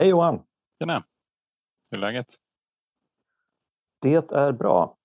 Hej 0.00 0.08
Johan! 0.08 0.42
Tjena! 0.80 1.04
Hur 1.90 1.98
är 1.98 2.02
läget? 2.06 2.26
Det 4.00 4.32
är 4.32 4.52
bra. 4.52 4.96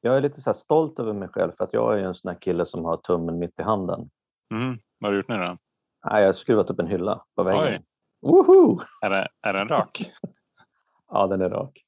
Jag 0.00 0.16
är 0.16 0.20
lite 0.20 0.42
så 0.42 0.54
stolt 0.54 0.98
över 0.98 1.12
mig 1.12 1.28
själv 1.28 1.52
för 1.52 1.64
att 1.64 1.72
jag 1.72 1.98
är 1.98 2.02
en 2.04 2.14
sån 2.14 2.28
här 2.28 2.38
kille 2.40 2.66
som 2.66 2.84
har 2.84 2.96
tummen 2.96 3.38
mitt 3.38 3.60
i 3.60 3.62
handen. 3.62 4.10
Mm. 4.54 4.78
Vad 4.98 5.08
har 5.08 5.12
du 5.12 5.18
gjort 5.18 5.28
nu 5.28 5.36
då? 5.36 5.58
Nej, 6.04 6.20
jag 6.20 6.26
har 6.28 6.32
skruvat 6.32 6.70
upp 6.70 6.78
en 6.78 6.86
hylla 6.86 7.24
på 7.34 7.42
väggen. 7.42 7.62
Oj. 7.62 7.84
Woho! 8.22 8.80
Är, 9.02 9.10
det, 9.10 9.26
är 9.42 9.52
den 9.52 9.68
rak? 9.68 10.12
Ja, 11.10 11.26
den 11.26 11.40
är 11.40 11.50
rak. 11.50 11.84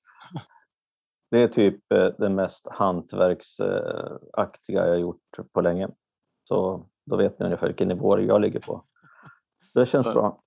Det 1.31 1.43
är 1.43 1.49
typ 1.49 1.93
eh, 1.93 2.07
det 2.19 2.29
mest 2.29 2.67
hantverksaktiga 2.71 4.87
jag 4.87 5.01
gjort 5.01 5.23
på 5.53 5.61
länge. 5.61 5.89
Så 6.49 6.87
då 7.07 7.17
vet 7.17 7.39
ni 7.39 7.45
ungefär 7.45 7.67
vilken 7.67 7.89
nivå 7.89 8.21
jag 8.21 8.41
ligger 8.41 8.61
på. 8.61 8.85
Så 9.73 9.81
det 9.81 9.87
känns 9.87 10.05
Så- 10.05 10.13
bra. 10.13 10.43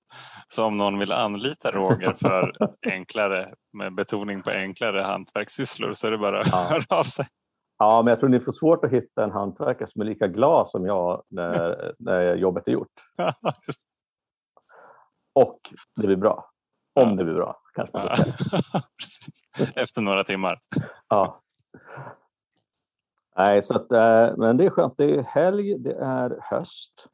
Så 0.48 0.66
om 0.66 0.78
någon 0.78 1.00
vill 1.00 1.12
anlita 1.12 1.72
Roger 1.72 2.14
för 2.14 2.54
enklare, 2.92 3.54
med 3.74 3.96
betoning 3.96 4.42
på 4.42 4.50
enklare 4.50 5.02
hantverkssysslor 5.02 5.94
så 5.94 6.08
är 6.08 6.12
det 6.12 6.18
bara 6.18 6.42
att 6.42 6.48
Ja. 6.52 6.58
höra 6.70 6.98
av 7.00 7.04
sig. 7.04 7.26
Ja, 7.78 8.02
men 8.02 8.12
jag 8.12 8.20
tror 8.20 8.30
ni 8.30 8.40
får 8.40 8.52
svårt 8.52 8.86
att 8.86 8.92
hitta 8.92 9.24
en 9.24 9.32
hantverkare 9.32 9.90
som 9.90 10.02
är 10.02 10.06
lika 10.06 10.28
glad 10.28 10.70
som 10.70 10.86
jag 10.86 11.24
när, 11.30 11.94
när 12.00 12.36
jobbet 12.36 12.68
är 12.68 12.72
gjort. 12.72 12.92
Och 15.36 15.60
det 15.96 16.08
blir 16.08 16.16
bra. 16.16 16.50
Om 16.96 17.10
Ja. 17.10 17.16
det 17.16 17.24
blir 17.24 17.34
bra, 17.34 17.62
kanske 17.76 17.98
man 17.98 18.08
ska 18.08 18.16
säga. 18.24 18.34
Precis. 19.00 19.42
Efter 19.76 20.02
några 20.02 20.24
timmar. 20.24 20.60
Ja. 21.08 21.42
Nej, 23.38 23.62
så 23.62 23.76
att, 23.76 23.92
eh, 23.92 24.38
men 24.38 24.58
det 24.58 24.66
är 24.66 24.70
skönt. 24.70 24.94
Det 24.98 25.16
är 25.16 25.24
helg, 25.24 25.78
det 25.80 25.94
är 25.96 26.38
höst. 26.42 27.08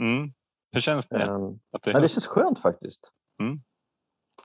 Mm. 0.00 0.32
Hur 0.72 0.80
känns 0.80 1.08
det? 1.08 1.22
Ehm, 1.22 1.58
Att 1.70 1.82
det 1.82 1.90
är 1.90 1.92
Men 1.92 2.02
det 2.02 2.08
känns 2.08 2.26
skönt 2.26 2.58
faktiskt. 2.58 3.10
Mm. 3.42 3.60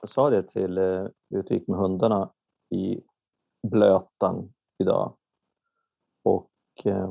Jag 0.00 0.10
sa 0.10 0.30
det 0.30 0.42
till 0.42 0.78
ute 0.78 1.08
och 1.30 1.50
gick 1.50 1.68
med 1.68 1.78
hundarna 1.78 2.32
i 2.74 3.00
blötan 3.68 4.54
idag. 4.78 5.16
Och 6.24 6.50
eh, 6.84 7.10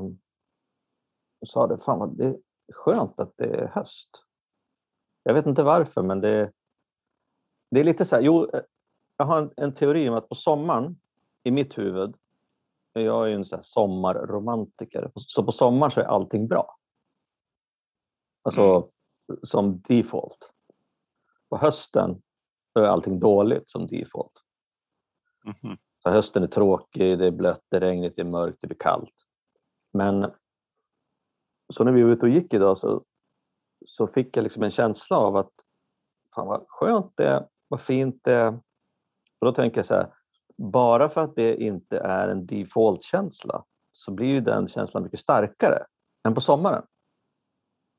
jag 1.38 1.48
sa 1.48 1.66
det, 1.66 1.78
fan 1.78 1.98
vad 1.98 2.16
det 2.16 2.24
är 2.24 2.36
skönt 2.72 3.20
att 3.20 3.32
det 3.36 3.44
är 3.44 3.66
höst. 3.66 4.08
Jag 5.22 5.34
vet 5.34 5.46
inte 5.46 5.62
varför 5.62 6.02
men 6.02 6.20
det, 6.20 6.52
det 7.70 7.80
är 7.80 7.84
lite 7.84 8.04
så 8.04 8.16
här, 8.16 8.22
jo, 8.22 8.50
eh, 8.50 8.60
jag 9.16 9.26
har 9.26 9.38
en, 9.42 9.50
en 9.56 9.74
teori 9.74 10.08
om 10.08 10.14
att 10.14 10.28
på 10.28 10.34
sommaren 10.34 11.00
i 11.44 11.50
mitt 11.50 11.78
huvud, 11.78 12.16
jag 12.92 13.24
är 13.24 13.28
ju 13.28 13.34
en 13.34 13.44
så 13.44 13.58
sommarromantiker, 13.62 15.12
så 15.14 15.44
på 15.44 15.52
sommaren 15.52 15.90
så 15.90 16.00
är 16.00 16.04
allting 16.04 16.48
bra. 16.48 16.76
Alltså 18.42 18.90
som 19.42 19.80
default. 19.80 20.50
På 21.48 21.56
hösten 21.56 22.22
är 22.74 22.82
allting 22.82 23.20
dåligt 23.20 23.70
som 23.70 23.86
default. 23.86 24.32
Mhm. 25.44 25.78
Så 26.02 26.10
hösten 26.10 26.42
är 26.42 26.46
tråkig, 26.46 27.18
det 27.18 27.26
är 27.26 27.30
blött, 27.30 27.64
det 27.68 27.76
är 27.76 27.80
regnigt, 27.80 28.16
det 28.16 28.22
är 28.22 28.26
mörkt, 28.26 28.58
det 28.60 28.66
blir 28.66 28.78
kallt. 28.78 29.14
Men 29.92 30.30
så 31.72 31.84
när 31.84 31.92
vi 31.92 32.02
var 32.02 32.10
ute 32.10 32.22
och 32.22 32.28
gick 32.28 32.54
idag 32.54 32.78
så, 32.78 33.04
så 33.86 34.06
fick 34.06 34.36
jag 34.36 34.42
liksom 34.42 34.62
en 34.62 34.70
känsla 34.70 35.16
av 35.16 35.36
att 35.36 35.52
fan 36.34 36.46
vad 36.46 36.64
skönt 36.68 37.12
det 37.14 37.26
är, 37.26 37.48
vad 37.68 37.80
fint 37.80 38.20
det 38.24 38.32
är. 38.32 38.48
Och 39.38 39.46
då 39.46 39.52
tänker 39.52 39.78
jag 39.78 39.86
så 39.86 39.94
här, 39.94 40.14
bara 40.56 41.08
för 41.08 41.20
att 41.20 41.36
det 41.36 41.62
inte 41.62 41.98
är 41.98 42.28
en 42.28 42.46
default-känsla 42.46 43.64
så 43.92 44.12
blir 44.12 44.28
ju 44.28 44.40
den 44.40 44.68
känslan 44.68 45.02
mycket 45.02 45.20
starkare 45.20 45.84
än 46.28 46.34
på 46.34 46.40
sommaren. 46.40 46.86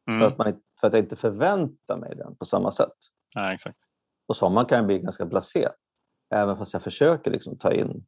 För, 0.09 0.15
Mm. 0.15 0.27
att 0.27 0.37
man, 0.37 0.61
för 0.79 0.87
att 0.87 0.93
jag 0.93 1.03
inte 1.03 1.15
förväntar 1.15 1.97
mig 1.97 2.15
den 2.15 2.35
på 2.35 2.45
samma 2.45 2.71
sätt. 2.71 2.93
Ja, 3.35 3.53
exakt. 3.53 3.77
På 4.27 4.33
sommaren 4.33 4.67
kan 4.67 4.75
jag 4.77 4.85
bli 4.87 4.99
ganska 4.99 5.25
blasé. 5.25 5.69
Även 6.33 6.57
fast 6.57 6.73
jag 6.73 6.81
försöker 6.81 7.31
liksom 7.31 7.57
ta 7.57 7.71
in 7.73 8.05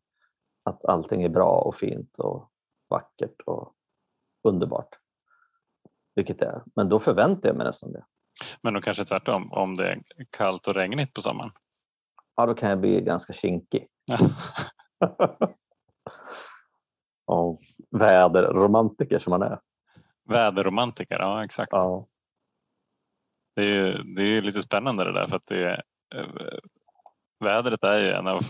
att 0.63 0.85
allting 0.85 1.23
är 1.23 1.29
bra 1.29 1.49
och 1.61 1.75
fint 1.75 2.19
och 2.19 2.51
vackert 2.89 3.41
och 3.45 3.73
underbart. 4.43 4.89
Vilket 6.15 6.39
det 6.39 6.45
är. 6.45 6.61
Men 6.75 6.89
då 6.89 6.99
förväntar 6.99 7.49
jag 7.49 7.55
mig 7.57 7.65
nästan 7.67 7.91
det. 7.91 8.05
Men 8.61 8.73
då 8.73 8.81
kanske 8.81 9.03
tvärtom, 9.03 9.51
om 9.51 9.75
det 9.77 9.91
är 9.91 10.01
kallt 10.29 10.67
och 10.67 10.75
regnigt 10.75 11.13
på 11.13 11.21
sommaren. 11.21 11.51
Ja, 12.35 12.45
då 12.45 12.53
kan 12.53 12.69
jag 12.69 12.79
bli 12.79 13.01
ganska 13.01 13.33
kinkig. 13.33 13.87
och 17.25 17.61
väderromantiker 17.89 19.19
som 19.19 19.31
man 19.31 19.41
är. 19.41 19.59
Väderromantiker, 20.31 21.19
ja 21.19 21.45
exakt. 21.45 21.73
Ja. 21.73 22.07
Det 23.55 23.61
är 23.61 23.67
ju 23.67 24.03
det 24.03 24.21
är 24.21 24.41
lite 24.41 24.61
spännande 24.61 25.03
det 25.03 25.13
där 25.13 25.27
för 25.27 25.35
att 25.35 25.45
det 25.45 25.63
är, 25.63 25.83
eh, 26.15 26.59
vädret 27.39 27.83
är 27.83 27.99
ju 27.99 28.07
en 28.07 28.27
av 28.27 28.41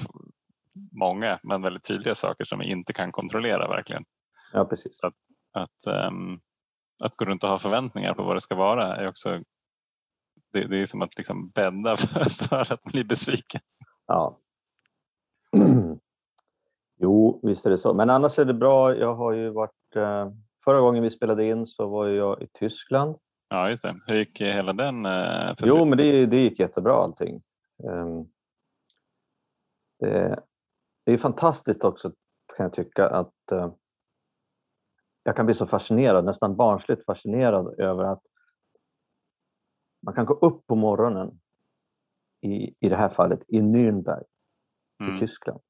många 0.92 1.40
men 1.44 1.62
väldigt 1.62 1.88
tydliga 1.88 2.16
saker 2.16 2.44
som 2.44 2.60
vi 2.60 2.66
inte 2.66 2.94
kan 2.94 3.12
kontrollera 3.12 3.68
verkligen. 3.68 4.04
ja, 4.54 4.66
precis. 4.66 5.00
Att, 5.54 5.88
ehm, 5.88 6.40
att 7.04 7.16
gå 7.16 7.26
runt 7.26 7.44
och 7.44 7.50
ha 7.50 7.60
förväntningar 7.60 8.14
på 8.14 8.24
vad 8.24 8.36
det 8.36 8.42
ska 8.42 8.56
vara 8.56 8.96
är 8.96 9.08
också 9.08 9.44
det, 10.54 10.68
det 10.68 10.82
är 10.82 10.86
som 10.86 11.02
att 11.02 11.18
liksom 11.18 11.50
bädda 11.50 11.98
för, 11.98 12.30
för 12.48 12.74
att 12.74 12.84
bli 12.84 13.04
besviken. 13.04 13.62
Ja. 14.08 14.40
jo, 17.00 17.40
visst 17.44 17.66
är 17.66 17.70
det 17.70 17.78
så. 17.78 17.94
Men 17.94 18.10
annars 18.10 18.40
är 18.40 18.46
det 18.46 18.54
bra. 18.54 18.96
Jag 18.96 19.16
har 19.16 19.32
ju 19.32 19.50
varit... 19.50 19.96
Eh, 19.96 20.32
förra 20.64 20.80
gången 20.82 21.04
vi 21.04 21.10
spelade 21.10 21.46
in 21.46 21.68
så 21.68 21.88
var 21.88 22.08
jag 22.08 22.42
i 22.42 22.48
Tyskland. 22.48 23.16
Ja 23.50 23.70
just 23.70 23.84
det. 23.84 24.00
Hur 24.08 24.16
gick 24.16 24.42
hela 24.42 24.74
den? 24.74 25.06
eh, 25.06 25.54
Jo, 25.60 25.86
men 25.86 25.98
det, 25.98 26.26
det 26.26 26.38
gick 26.38 26.60
jättebra 26.60 26.94
allting. 26.94 27.42
Ehm, 27.90 28.26
det, 30.00 30.44
det 31.06 31.12
är 31.14 31.18
fantastiskt 31.18 31.84
också 31.84 32.12
kan 32.58 32.64
jag 32.64 32.74
tycka 32.74 33.10
att 33.10 33.52
eh, 33.52 33.72
jag 35.24 35.36
kan 35.36 35.46
bli 35.46 35.56
så 35.56 35.68
fascinerad, 35.68 36.26
nästan 36.26 36.56
barnsligt 36.56 37.06
fascinerad 37.06 37.80
över 37.80 38.04
att 38.04 38.22
man 40.06 40.14
kan 40.16 40.26
gå 40.26 40.34
upp 40.34 40.68
på 40.68 40.76
morgonen 40.76 41.40
i, 42.42 42.76
i 42.80 42.90
det 42.90 42.96
här 42.96 43.10
fallet 43.10 43.40
i 43.48 43.60
Nürnberg 43.62 44.24
i 44.24 45.04
Mm. 45.04 45.20
Tyskland. 45.20 45.62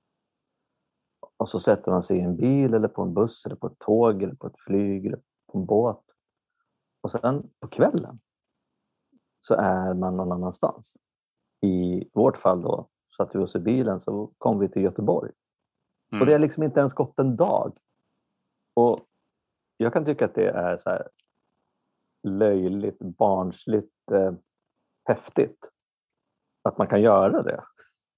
Och 1.41 1.50
så 1.50 1.59
sätter 1.59 1.91
man 1.91 2.03
sig 2.03 2.18
i 2.18 2.22
en 2.22 2.35
bil 2.35 2.74
eller 2.74 2.88
på 2.88 3.02
en 3.02 3.13
buss 3.13 3.46
eller 3.46 3.56
på 3.56 3.68
ett 3.68 3.79
tåg 3.79 4.24
eller 4.24 4.35
på 4.35 4.47
ett 4.47 4.59
flyg 4.59 5.06
eller 5.06 5.22
på 5.52 5.59
en 5.59 5.66
båt. 5.66 6.03
Och 7.02 7.12
sen 7.12 7.50
på 7.59 7.68
kvällen 7.68 8.19
så 9.40 9.53
är 9.53 9.94
man 9.94 10.18
någon 10.18 10.31
annanstans. 10.31 10.97
I 11.62 12.09
vårt 12.13 12.38
fall 12.38 12.62
då 12.62 12.90
satte 13.18 13.38
vi 13.38 13.44
oss 13.44 13.56
i 13.56 13.59
bilen 13.59 14.02
så 14.02 14.31
kom 14.38 14.59
vi 14.59 14.69
till 14.69 14.81
Göteborg. 14.81 15.31
Mm. 16.12 16.22
Och 16.22 16.28
det 16.28 16.35
är 16.35 16.40
liksom 16.40 16.63
inte 16.63 16.79
ens 16.79 16.94
gått 16.94 17.19
en 17.19 17.35
dag. 17.35 17.78
Och 18.73 19.00
jag 19.78 19.94
kan 19.94 20.06
tycka 20.06 20.25
att 20.25 20.35
det 20.35 20.50
är 20.50 20.78
så 20.78 20.90
här 20.90 21.08
löjligt, 22.23 23.00
barnsligt, 23.00 24.12
eh, 24.12 24.34
häftigt. 25.06 25.72
Att 26.63 26.78
man 26.78 26.88
kan 26.88 27.02
göra 27.02 27.44
det. 27.44 27.63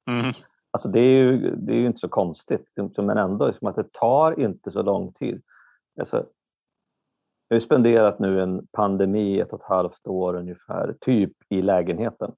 Mm. 0.09 0.33
Alltså 0.73 0.89
det 0.89 0.99
är 0.99 1.23
ju, 1.23 1.55
det 1.55 1.73
är 1.73 1.77
ju 1.77 1.87
inte 1.87 1.99
så 1.99 2.09
konstigt, 2.09 2.67
men 2.97 3.17
ändå 3.17 3.47
liksom 3.47 3.67
att 3.67 3.75
det 3.75 3.93
tar 3.93 4.39
inte 4.39 4.71
så 4.71 4.81
lång 4.81 5.13
tid. 5.13 5.41
Alltså, 5.99 6.25
jag 7.47 7.55
har 7.55 7.59
spenderat 7.59 8.19
nu 8.19 8.41
en 8.41 8.67
pandemi, 8.67 9.39
ett 9.39 9.53
och 9.53 9.59
ett 9.59 9.67
halvt 9.67 10.07
år 10.07 10.35
ungefär, 10.35 10.95
typ 11.01 11.31
i 11.49 11.61
lägenheten. 11.61 12.35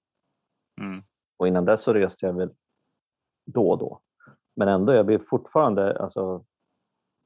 Mm. 0.81 1.03
Och 1.37 1.47
innan 1.47 1.65
dess 1.65 1.81
så 1.81 1.93
reste 1.93 2.25
jag 2.25 2.33
väl 2.33 2.53
då 3.45 3.71
och 3.71 3.77
då. 3.77 3.99
Men 4.55 4.67
ändå, 4.67 4.93
jag 4.93 5.05
blir 5.05 5.19
fortfarande, 5.19 5.97
alltså, 5.99 6.45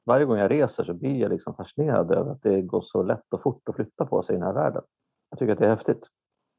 varje 0.06 0.26
gång 0.26 0.38
jag 0.38 0.52
reser 0.52 0.84
så 0.84 0.94
blir 0.94 1.16
jag 1.16 1.32
liksom 1.32 1.56
fascinerad 1.56 2.12
över 2.12 2.32
att 2.32 2.44
det 2.44 2.62
går 2.62 2.82
så 2.82 3.04
lätt 3.04 3.34
och 3.34 3.42
fort 3.42 3.70
att 3.70 3.76
flytta 3.76 4.06
på 4.06 4.24
sig 4.24 4.36
i 4.36 4.38
den 4.38 4.48
här 4.48 4.54
världen. 4.54 4.84
Jag 5.30 5.40
tycker 5.40 5.54
att 5.54 5.60
det 5.60 5.66
är 5.66 5.70
häftigt. 5.70 6.08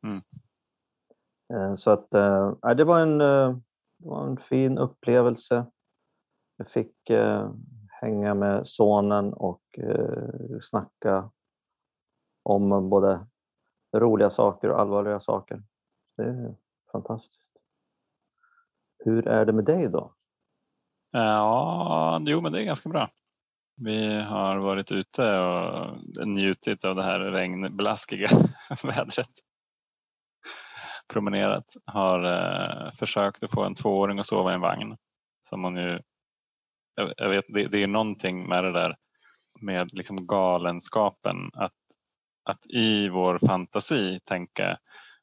Mm. 0.06 0.22
Eh, 1.54 1.74
Så 1.74 1.90
att, 1.90 2.12
nej, 2.62 2.76
det 2.76 2.84
var 2.84 3.00
en, 3.00 3.20
eh, 3.20 3.56
det 4.00 4.08
var 4.08 4.26
en 4.26 4.36
fin 4.36 4.78
upplevelse. 4.78 5.66
Jag 6.56 6.70
fick 6.70 7.10
eh, 7.10 7.52
hänga 7.88 8.34
med 8.34 8.68
sonen 8.68 9.32
och 9.32 9.62
eh, 9.78 10.58
snacka 10.62 11.30
om 12.42 12.90
både 12.90 13.26
roliga 13.96 14.30
saker 14.30 14.70
och 14.70 14.80
allvarliga 14.80 15.20
saker. 15.20 15.62
Det 16.16 16.22
är 16.22 16.54
fantastiskt. 16.92 17.50
Hur 19.04 19.28
är 19.28 19.44
det 19.44 19.52
med 19.52 19.64
dig 19.64 19.88
då? 19.88 20.14
Eh, 21.14 21.20
ja, 21.20 22.20
jo 22.26 22.40
men 22.40 22.52
det 22.52 22.62
är 22.62 22.64
ganska 22.64 22.88
bra. 22.88 23.08
Vi 23.76 24.20
har 24.22 24.58
varit 24.58 24.92
ute 24.92 25.38
och 25.38 26.28
njutit 26.28 26.84
av 26.84 26.96
det 26.96 27.02
här 27.02 27.20
regnblaskiga 27.20 28.28
vädret. 28.84 29.30
Promenerat, 31.12 31.76
har 31.86 32.24
eh, 32.24 32.92
försökt 32.92 33.42
att 33.42 33.50
få 33.50 33.64
en 33.64 33.74
tvååring 33.74 34.18
att 34.18 34.26
sova 34.26 34.50
i 34.50 34.54
en 34.54 34.60
vagn. 34.60 34.96
Som 35.42 35.64
hon 35.64 35.76
ju, 35.76 36.00
jag, 36.94 37.12
jag 37.16 37.28
vet, 37.28 37.44
det, 37.48 37.66
det 37.66 37.82
är 37.82 37.86
någonting 37.86 38.48
med 38.48 38.64
det 38.64 38.72
där 38.72 38.96
med 39.60 39.94
liksom 39.94 40.26
galenskapen 40.26 41.50
att, 41.54 41.72
att 42.44 42.66
i 42.66 43.08
vår 43.08 43.38
fantasi 43.46 44.20
tänka 44.24 44.78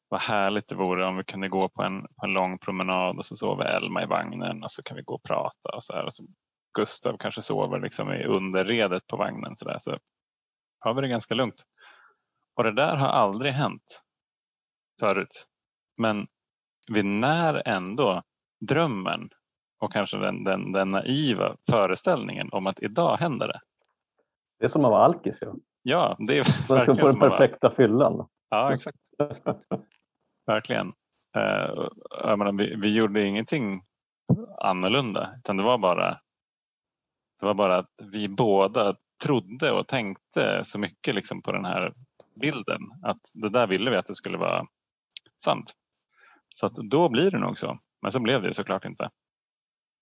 vad 0.08 0.20
härligt 0.20 0.68
det 0.68 0.74
vore 0.74 1.06
om 1.06 1.16
vi 1.16 1.24
kunde 1.24 1.48
gå 1.48 1.68
på 1.68 1.82
en, 1.82 2.02
på 2.02 2.26
en 2.26 2.32
lång 2.32 2.58
promenad 2.58 3.16
och 3.16 3.24
så 3.24 3.36
sover 3.36 3.64
Elma 3.64 4.02
i 4.02 4.06
vagnen 4.06 4.62
och 4.62 4.70
så 4.70 4.82
kan 4.82 4.96
vi 4.96 5.02
gå 5.02 5.14
och 5.14 5.22
prata 5.22 5.68
och 5.74 5.84
så 5.84 5.92
här. 5.92 6.04
Och 6.04 6.14
så 6.14 6.24
Gustav 6.74 7.16
kanske 7.18 7.42
sover 7.42 7.80
liksom 7.80 8.12
i 8.12 8.24
underredet 8.24 9.06
på 9.06 9.16
vagnen 9.16 9.56
så 9.56 9.68
där. 9.68 9.78
Så 9.78 9.98
har 10.78 10.94
vi 10.94 11.00
det 11.00 11.08
ganska 11.08 11.34
lugnt. 11.34 11.64
Och 12.54 12.64
det 12.64 12.72
där 12.72 12.96
har 12.96 13.08
aldrig 13.08 13.52
hänt 13.52 14.02
förut. 15.00 15.46
Men 15.98 16.26
vi 16.88 17.02
när 17.02 17.62
ändå 17.68 18.22
drömmen 18.60 19.30
och 19.80 19.92
kanske 19.92 20.16
den, 20.16 20.44
den, 20.44 20.72
den 20.72 20.90
naiva 20.90 21.56
föreställningen 21.70 22.48
om 22.52 22.66
att 22.66 22.82
idag 22.82 23.16
händer 23.16 23.48
det. 23.48 23.60
Det 24.58 24.64
är 24.64 24.68
som 24.68 24.84
att 24.84 24.90
vara 24.90 25.04
alkis. 25.04 25.38
Ja, 25.40 25.54
ja 25.82 26.16
det 26.18 26.38
är 26.38 26.74
Man 26.74 26.82
ska 26.82 26.94
få 26.94 27.06
den 27.06 27.30
perfekta 27.30 27.70
fyllan. 27.70 28.28
Ja, 28.50 28.74
exakt. 28.74 28.98
verkligen. 30.46 30.86
Uh, 31.36 31.88
jag 32.22 32.38
menar, 32.38 32.52
vi, 32.52 32.74
vi 32.74 32.94
gjorde 32.94 33.24
ingenting 33.24 33.82
annorlunda 34.58 35.34
utan 35.38 35.56
det 35.56 35.62
var 35.62 35.78
bara 35.78 36.20
det 37.40 37.46
var 37.46 37.54
bara 37.54 37.76
att 37.76 37.90
vi 38.12 38.28
båda 38.28 38.96
trodde 39.24 39.72
och 39.72 39.88
tänkte 39.88 40.64
så 40.64 40.78
mycket 40.78 41.14
liksom 41.14 41.42
på 41.42 41.52
den 41.52 41.64
här 41.64 41.92
bilden 42.40 42.80
att 43.02 43.20
det 43.34 43.48
där 43.48 43.66
ville 43.66 43.90
vi 43.90 43.96
att 43.96 44.06
det 44.06 44.14
skulle 44.14 44.38
vara 44.38 44.66
sant. 45.44 45.72
Så 46.60 46.66
att 46.66 46.74
då 46.74 47.08
blir 47.08 47.30
det 47.30 47.38
nog 47.38 47.58
så. 47.58 47.78
Men 48.02 48.12
så 48.12 48.20
blev 48.20 48.42
det 48.42 48.54
såklart 48.54 48.84
inte. 48.84 49.10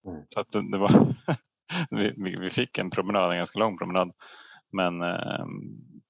Mm. 0.06 0.26
Så 0.28 0.40
att 0.40 0.50
det 0.50 0.78
var 0.78 0.90
vi, 1.90 2.36
vi 2.36 2.50
fick 2.50 2.78
en 2.78 2.90
promenad, 2.90 3.30
en 3.30 3.36
ganska 3.36 3.58
lång 3.58 3.78
promenad. 3.78 4.12
Men 4.72 5.02
eh, 5.02 5.46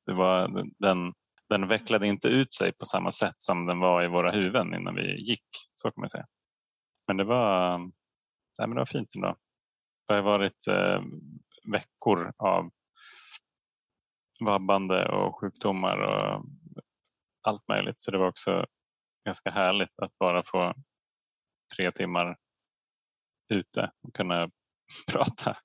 det 0.06 0.12
var, 0.14 0.48
den, 0.78 1.14
den 1.48 1.68
vecklade 1.68 2.06
inte 2.06 2.28
ut 2.28 2.54
sig 2.54 2.72
på 2.72 2.84
samma 2.84 3.10
sätt 3.10 3.34
som 3.36 3.66
den 3.66 3.78
var 3.78 4.04
i 4.04 4.08
våra 4.08 4.30
huvuden 4.30 4.74
innan 4.74 4.94
vi 4.94 5.28
gick. 5.28 5.46
Så 5.74 5.90
kan 5.90 6.00
man 6.00 6.10
säga. 6.10 6.26
Men 7.06 7.16
det 7.16 7.24
var, 7.24 7.78
nej, 7.78 7.92
men 8.58 8.70
det 8.70 8.80
var 8.80 8.86
fint 8.86 9.14
ändå. 9.14 9.36
Det 10.08 10.14
har 10.14 10.22
varit 10.22 10.66
eh, 10.66 11.02
veckor 11.72 12.32
av 12.36 12.70
vabbande 14.44 15.08
och 15.08 15.40
sjukdomar 15.40 15.98
och 15.98 16.44
allt 17.42 17.68
möjligt. 17.68 18.00
Så 18.00 18.10
det 18.10 18.18
var 18.18 18.28
också 18.28 18.66
ganska 19.26 19.50
härligt 19.50 19.98
att 19.98 20.18
bara 20.18 20.42
få 20.42 20.74
tre 21.76 21.92
timmar 21.92 22.36
ute 23.48 23.92
och 24.02 24.14
kunna 24.14 24.50
prata 25.12 25.56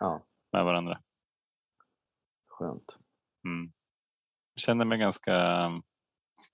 ja. 0.00 0.26
med 0.52 0.64
varandra. 0.64 1.02
Skönt. 2.48 2.96
Mm. 3.44 3.72
Jag 4.54 4.60
känner 4.60 4.84
mig 4.84 4.98
ganska, 4.98 5.32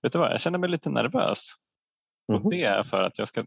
vet 0.01 0.11
du 0.11 0.19
vad, 0.19 0.31
jag 0.31 0.41
känner 0.41 0.59
mig 0.59 0.69
lite 0.69 0.89
nervös. 0.89 1.53
Mm 2.27 2.41
-hmm. 2.41 2.45
Och 2.45 2.45
mhm. 2.45 2.49
det 2.49 2.63
är 2.63 2.83
för 2.83 3.03
att 3.03 3.19
jag 3.19 3.27
ska, 3.27 3.45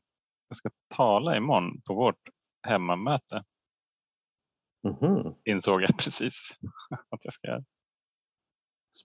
jag 0.48 0.56
ska 0.56 0.70
tala 0.96 1.36
imorgon 1.36 1.82
på 1.82 1.94
vårt 1.94 2.28
hemmamöte. 2.62 3.44
Mm 4.88 4.96
-hmm. 4.96 5.36
Insåg 5.44 5.82
jag 5.82 5.90
precis 5.98 6.50
att 7.10 7.24
jag 7.24 7.32
ska 7.32 7.48
göra. 7.48 7.64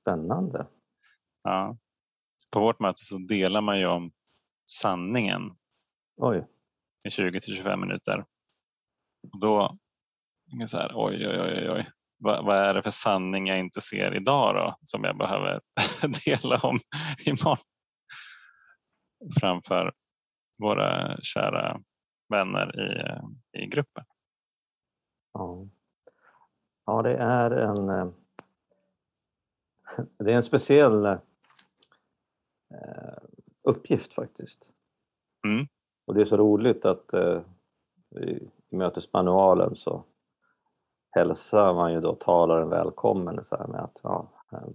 Spännande. 0.01 0.67
Ja. 1.43 1.77
På 2.51 2.59
vårt 2.59 2.79
möte 2.79 3.05
så 3.05 3.17
delar 3.17 3.61
man 3.61 3.79
ju 3.79 3.87
om 3.87 4.11
sanningen 4.69 5.41
Oj. 6.17 6.47
i 7.07 7.09
20 7.09 7.41
till 7.41 7.55
25 7.55 7.79
minuter. 7.79 8.25
Och 9.33 9.39
då 9.39 9.77
är 10.61 10.65
så 10.65 10.77
här, 10.77 10.91
oj, 10.95 11.27
oj, 11.27 11.41
oj, 11.41 11.71
oj. 11.71 11.91
Vad, 12.17 12.45
vad, 12.45 12.57
är 12.57 12.73
det 12.73 12.83
för 12.83 12.91
sanning 12.91 13.47
jag 13.47 13.59
inte 13.59 13.81
ser 13.81 14.15
idag 14.15 14.55
då 14.55 14.75
som 14.81 15.03
jag 15.03 15.17
behöver 15.17 15.61
dela 16.25 16.57
om 16.57 16.79
imorgon? 17.25 17.57
Framför 19.39 19.93
våra 20.57 21.17
kära 21.21 21.81
vänner 22.29 22.79
i, 22.79 23.61
i 23.61 23.65
gruppen. 23.65 24.05
Ja. 25.33 25.67
ja, 26.85 27.01
det 27.01 27.17
är 27.17 27.51
en 27.51 27.89
eh, 27.89 28.11
det 30.19 30.31
är 30.31 30.35
en 30.35 30.43
speciell 30.43 31.05
eh, 31.05 31.19
uppgift 33.63 34.13
faktiskt. 34.13 34.69
Mm. 35.47 35.67
Och 36.07 36.13
det 36.13 36.21
är 36.21 36.25
så 36.25 36.37
roligt 36.37 36.85
att 36.85 37.13
eh, 37.13 37.41
i 38.71 38.75
mötesmanualen 38.75 39.75
så 39.75 40.03
hälsar 41.11 41.73
man 41.73 41.93
ju 41.93 42.01
då 42.01 42.15
talaren 42.15 42.69
välkommen 42.69 43.43
så 43.43 43.57
här 43.57 43.67
med 43.67 43.81
att 43.81 43.99
ja, 44.03 44.27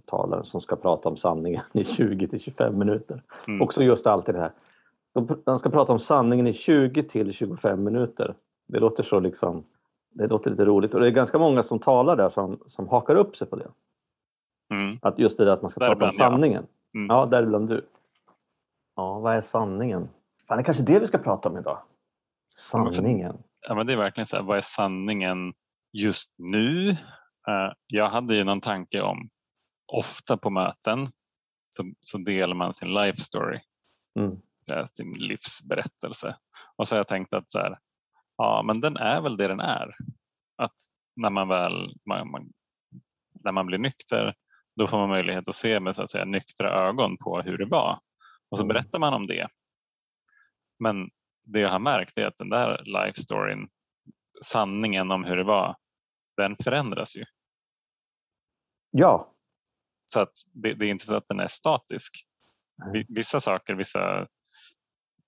talaren 0.05 0.45
som 0.45 0.61
ska 0.61 0.75
prata 0.75 1.09
om 1.09 1.17
sanningen 1.17 1.61
i 1.73 1.83
20 1.83 2.27
till 2.27 2.39
25 2.39 2.77
minuter. 2.77 3.23
Mm. 3.47 3.61
Också 3.61 3.83
just 3.83 4.07
alltid 4.07 4.35
det 4.35 4.41
här. 4.41 4.51
De 5.45 5.59
ska 5.59 5.69
prata 5.69 5.91
om 5.91 5.99
sanningen 5.99 6.47
i 6.47 6.53
20 6.53 7.03
till 7.03 7.33
25 7.33 7.83
minuter. 7.83 8.35
Det 8.67 8.79
låter 8.79 9.03
så 9.03 9.19
liksom, 9.19 9.63
det 10.09 10.27
låter 10.27 10.51
lite 10.51 10.65
roligt 10.65 10.93
och 10.93 10.99
det 10.99 11.07
är 11.07 11.11
ganska 11.11 11.39
många 11.39 11.63
som 11.63 11.79
talar 11.79 12.15
där 12.15 12.29
som, 12.29 12.59
som 12.67 12.87
hakar 12.87 13.15
upp 13.15 13.37
sig 13.37 13.47
på 13.47 13.55
det. 13.55 13.67
Mm. 14.73 14.97
Att 15.01 15.19
just 15.19 15.37
det 15.37 15.45
där 15.45 15.51
att 15.51 15.61
man 15.61 15.71
ska 15.71 15.79
där 15.79 15.95
prata 15.95 16.09
om 16.09 16.17
sanningen. 16.17 16.63
Ja, 16.63 16.76
mm. 16.97 17.07
ja 17.09 17.25
däribland 17.25 17.69
du. 17.69 17.87
Ja, 18.95 19.19
vad 19.19 19.35
är 19.35 19.41
sanningen? 19.41 20.09
Fan, 20.47 20.57
det 20.57 20.61
är 20.61 20.65
kanske 20.65 20.83
det 20.83 20.99
vi 20.99 21.07
ska 21.07 21.17
prata 21.17 21.49
om 21.49 21.57
idag. 21.57 21.81
Sanningen. 22.55 23.43
Ja, 23.67 23.75
men 23.75 23.87
det 23.87 23.93
är 23.93 23.97
verkligen 23.97 24.27
så 24.27 24.35
här, 24.35 24.43
vad 24.43 24.57
är 24.57 24.61
sanningen 24.61 25.53
just 25.93 26.33
nu? 26.37 26.89
Uh, 26.89 27.73
jag 27.87 28.09
hade 28.09 28.35
ju 28.35 28.43
någon 28.43 28.61
tanke 28.61 29.01
om, 29.01 29.29
ofta 29.93 30.37
på 30.37 30.49
möten 30.49 31.07
så, 31.69 31.83
så 32.03 32.17
delar 32.17 32.55
man 32.55 32.73
sin 32.73 32.93
life 32.93 33.17
story. 33.17 33.59
Mm. 34.19 34.37
Sin 34.87 35.13
livsberättelse. 35.13 36.37
Och 36.75 36.87
så 36.87 36.95
har 36.95 36.97
jag 36.99 37.07
tänkt 37.07 37.33
att 37.33 37.51
så 37.51 37.59
här, 37.59 37.79
ja, 38.37 38.63
men 38.65 38.81
den 38.81 38.97
är 38.97 39.21
väl 39.21 39.37
det 39.37 39.47
den 39.47 39.59
är. 39.59 39.95
Att 40.57 40.75
när 41.15 41.29
man 41.29 41.47
väl 41.47 41.95
man, 42.05 42.31
man, 42.31 42.53
när 43.43 43.51
man 43.51 43.65
blir 43.65 43.77
nykter 43.77 44.35
då 44.77 44.87
får 44.87 44.97
man 44.97 45.09
möjlighet 45.09 45.49
att 45.49 45.55
se 45.55 45.79
med 45.79 45.95
så 45.95 46.03
att 46.03 46.11
säga, 46.11 46.25
nyktra 46.25 46.87
ögon 46.87 47.17
på 47.17 47.41
hur 47.41 47.57
det 47.57 47.65
var. 47.65 47.99
Och 48.49 48.57
så 48.57 48.63
mm. 48.63 48.73
berättar 48.73 48.99
man 48.99 49.13
om 49.13 49.27
det. 49.27 49.47
Men 50.79 51.09
det 51.43 51.59
jag 51.59 51.69
har 51.69 51.79
märkt 51.79 52.17
är 52.17 52.25
att 52.25 52.37
den 52.37 52.49
där 52.49 52.83
life 52.83 53.21
storyn, 53.21 53.67
sanningen 54.43 55.11
om 55.11 55.23
hur 55.23 55.37
det 55.37 55.43
var, 55.43 55.75
den 56.37 56.55
förändras 56.63 57.15
ju. 57.17 57.25
Ja. 58.91 59.33
Så 60.05 60.21
att 60.21 60.31
det, 60.53 60.73
det 60.73 60.85
är 60.85 60.89
inte 60.89 61.05
så 61.05 61.15
att 61.15 61.27
den 61.27 61.39
är 61.39 61.47
statisk. 61.47 62.25
Vissa 63.07 63.39
saker, 63.39 63.73
vissa 63.75 64.27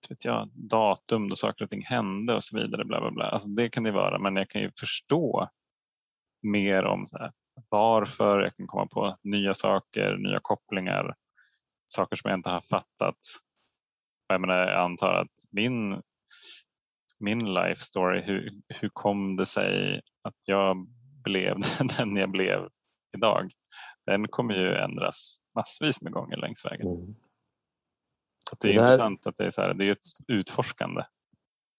vet 0.09 0.25
jag, 0.25 0.49
datum 0.53 1.29
då 1.29 1.35
saker 1.35 1.63
och 1.63 1.69
ting 1.69 1.83
hände 1.85 2.35
och 2.35 2.43
så 2.43 2.57
vidare. 2.57 2.85
Bla, 2.85 3.01
bla, 3.01 3.11
bla. 3.11 3.25
Alltså 3.25 3.49
det 3.49 3.69
kan 3.69 3.83
det 3.83 3.91
vara, 3.91 4.19
men 4.19 4.35
jag 4.35 4.49
kan 4.49 4.61
ju 4.61 4.71
förstå 4.79 5.49
mer 6.41 6.83
om 6.85 7.07
så 7.07 7.17
här, 7.17 7.31
varför, 7.69 8.41
jag 8.41 8.55
kan 8.55 8.67
komma 8.67 8.87
på 8.87 9.17
nya 9.23 9.53
saker, 9.53 10.17
nya 10.17 10.39
kopplingar, 10.41 11.15
saker 11.87 12.15
som 12.15 12.29
jag 12.29 12.37
inte 12.37 12.49
har 12.49 12.61
fattat. 12.61 13.17
Jag, 14.27 14.41
menar, 14.41 14.55
jag 14.55 14.79
antar 14.79 15.13
att 15.13 15.35
min, 15.51 16.01
min 17.19 17.53
life 17.53 17.81
story, 17.81 18.21
hur, 18.21 18.51
hur 18.67 18.89
kom 18.89 19.35
det 19.35 19.45
sig 19.45 20.01
att 20.21 20.37
jag 20.45 20.87
blev 21.23 21.57
den 21.97 22.15
jag 22.15 22.31
blev 22.31 22.69
idag? 23.17 23.49
Den 24.05 24.27
kommer 24.27 24.53
ju 24.53 24.75
ändras 24.75 25.39
massvis 25.55 26.01
med 26.01 26.11
gånger 26.11 26.37
längs 26.37 26.65
vägen. 26.65 26.87
Mm. 26.87 27.15
Så 28.49 28.55
det 28.59 28.69
är 28.69 28.73
det 28.73 28.79
här... 28.79 28.87
intressant 28.87 29.27
att 29.27 29.37
det 29.37 29.45
är, 29.45 29.51
så 29.51 29.61
här, 29.61 29.73
det 29.73 29.85
är 29.85 29.91
ett 29.91 30.05
utforskande. 30.27 31.03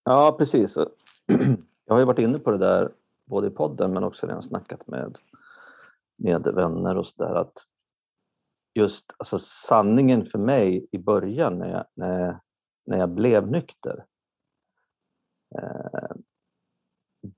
Ja, 0.05 0.37
precis. 0.39 0.77
Jag 1.87 1.95
har 1.95 1.99
ju 1.99 2.05
varit 2.05 2.19
inne 2.19 2.39
på 2.39 2.51
det 2.51 2.59
där 2.59 2.93
både 3.25 3.47
i 3.47 3.51
podden 3.51 3.93
men 3.93 4.05
också 4.05 4.27
redan 4.27 4.43
snackat 4.43 4.87
med 4.87 5.19
med 6.21 6.43
vänner 6.43 6.97
och 6.97 7.07
sådär 7.07 7.35
att 7.35 7.53
just 8.75 9.15
alltså 9.19 9.39
sanningen 9.39 10.27
för 10.27 10.39
mig 10.39 10.89
i 10.93 10.99
början 10.99 11.59
när 11.59 11.69
jag, 11.69 11.85
när 11.95 12.21
jag, 12.21 12.41
när 12.87 12.99
jag 12.99 13.11
blev 13.11 13.51
nykter 13.51 14.07
eh, 15.59 16.17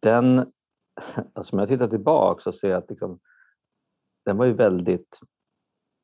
den, 0.01 0.53
alltså 1.33 1.57
om 1.57 1.59
jag 1.59 1.69
tittar 1.69 1.89
tillbaka 1.89 2.43
så 2.43 2.53
ser 2.53 2.69
jag 2.69 2.79
att 2.79 2.91
liksom, 2.91 3.21
den 4.25 4.37
var 4.37 4.45
ju 4.45 4.53
väldigt 4.53 5.19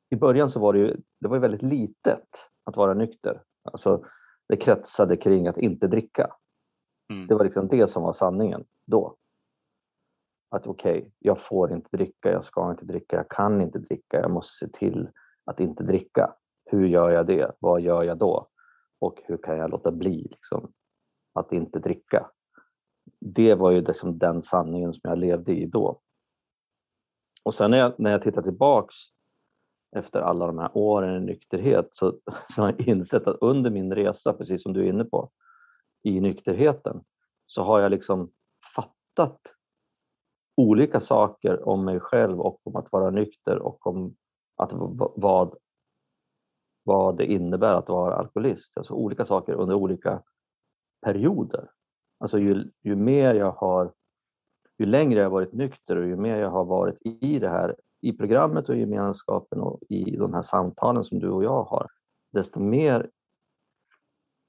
i 0.09 0.15
början 0.15 0.51
så 0.51 0.59
var 0.59 0.73
det 0.73 0.79
ju, 0.79 0.97
det 1.19 1.27
var 1.27 1.35
ju 1.35 1.41
väldigt 1.41 1.61
litet 1.61 2.49
att 2.63 2.77
vara 2.77 2.93
nykter. 2.93 3.43
Alltså, 3.63 4.05
det 4.47 4.57
kretsade 4.57 5.17
kring 5.17 5.47
att 5.47 5.57
inte 5.57 5.87
dricka. 5.87 6.35
Mm. 7.11 7.27
Det 7.27 7.35
var 7.35 7.43
liksom 7.43 7.67
det 7.67 7.87
som 7.87 8.03
var 8.03 8.13
sanningen 8.13 8.65
då 8.85 9.15
att 10.49 10.67
okej, 10.67 10.99
okay, 10.99 11.11
jag 11.19 11.41
får 11.41 11.73
inte 11.73 11.97
dricka, 11.97 12.31
jag 12.31 12.45
ska 12.45 12.71
inte 12.71 12.85
dricka, 12.85 13.15
jag 13.15 13.29
kan 13.29 13.61
inte 13.61 13.79
dricka, 13.79 14.19
jag 14.19 14.31
måste 14.31 14.65
se 14.65 14.71
till 14.71 15.09
att 15.45 15.59
inte 15.59 15.83
dricka. 15.83 16.35
Hur 16.65 16.87
gör 16.87 17.09
jag 17.09 17.27
det? 17.27 17.51
Vad 17.59 17.81
gör 17.81 18.03
jag 18.03 18.17
då? 18.17 18.47
Och 18.99 19.21
hur 19.25 19.37
kan 19.37 19.57
jag 19.57 19.69
låta 19.69 19.91
bli 19.91 20.27
liksom, 20.31 20.71
att 21.33 21.51
inte 21.51 21.79
dricka? 21.79 22.31
Det 23.19 23.55
var 23.55 23.71
ju 23.71 23.81
liksom 23.81 24.17
den 24.17 24.41
sanningen 24.41 24.93
som 24.93 25.01
jag 25.03 25.17
levde 25.17 25.51
i 25.51 25.65
då. 25.65 26.01
Och 27.43 27.55
sen 27.55 27.71
när 27.71 27.77
jag, 27.77 27.99
när 27.99 28.11
jag 28.11 28.23
tittar 28.23 28.41
tillbaks 28.41 28.95
efter 29.95 30.21
alla 30.21 30.47
de 30.47 30.57
här 30.57 30.71
åren 30.73 31.23
i 31.23 31.25
nykterhet 31.25 31.89
så, 31.91 32.19
så 32.55 32.61
har 32.61 32.75
jag 32.77 32.87
insett 32.87 33.27
att 33.27 33.37
under 33.41 33.69
min 33.69 33.95
resa, 33.95 34.33
precis 34.33 34.63
som 34.63 34.73
du 34.73 34.85
är 34.85 34.89
inne 34.89 35.05
på, 35.05 35.31
i 36.03 36.19
nykterheten 36.19 37.03
så 37.45 37.63
har 37.63 37.79
jag 37.79 37.91
liksom 37.91 38.31
fattat 38.75 39.41
olika 40.59 40.99
saker 40.99 41.67
om 41.67 41.85
mig 41.85 41.99
själv 41.99 42.41
och 42.41 42.67
om 42.67 42.75
att 42.75 42.91
vara 42.91 43.09
nykter 43.09 43.59
och 43.59 43.87
om 43.87 44.15
att, 44.55 44.69
vad, 45.15 45.57
vad 46.83 47.17
det 47.17 47.25
innebär 47.25 47.73
att 47.73 47.89
vara 47.89 48.15
alkoholist. 48.15 48.77
Alltså 48.77 48.93
olika 48.93 49.25
saker 49.25 49.53
under 49.53 49.75
olika 49.75 50.23
perioder. 51.01 51.69
Alltså 52.19 52.39
ju, 52.39 52.71
ju 52.83 52.95
mer 52.95 53.33
jag 53.33 53.51
har, 53.51 53.93
ju 54.77 54.85
längre 54.85 55.19
jag 55.19 55.29
varit 55.29 55.53
nykter 55.53 55.95
och 55.95 56.07
ju 56.07 56.15
mer 56.15 56.35
jag 56.35 56.49
har 56.49 56.65
varit 56.65 56.97
i 57.05 57.39
det 57.39 57.49
här, 57.49 57.75
i 58.01 58.13
programmet 58.13 58.69
och 58.69 58.75
i 58.75 58.79
gemenskapen 58.79 59.59
och 59.59 59.79
i 59.89 60.15
de 60.15 60.33
här 60.33 60.41
samtalen 60.41 61.03
som 61.03 61.19
du 61.19 61.29
och 61.29 61.43
jag 61.43 61.63
har, 61.63 61.87
desto 62.31 62.59
mer 62.59 63.09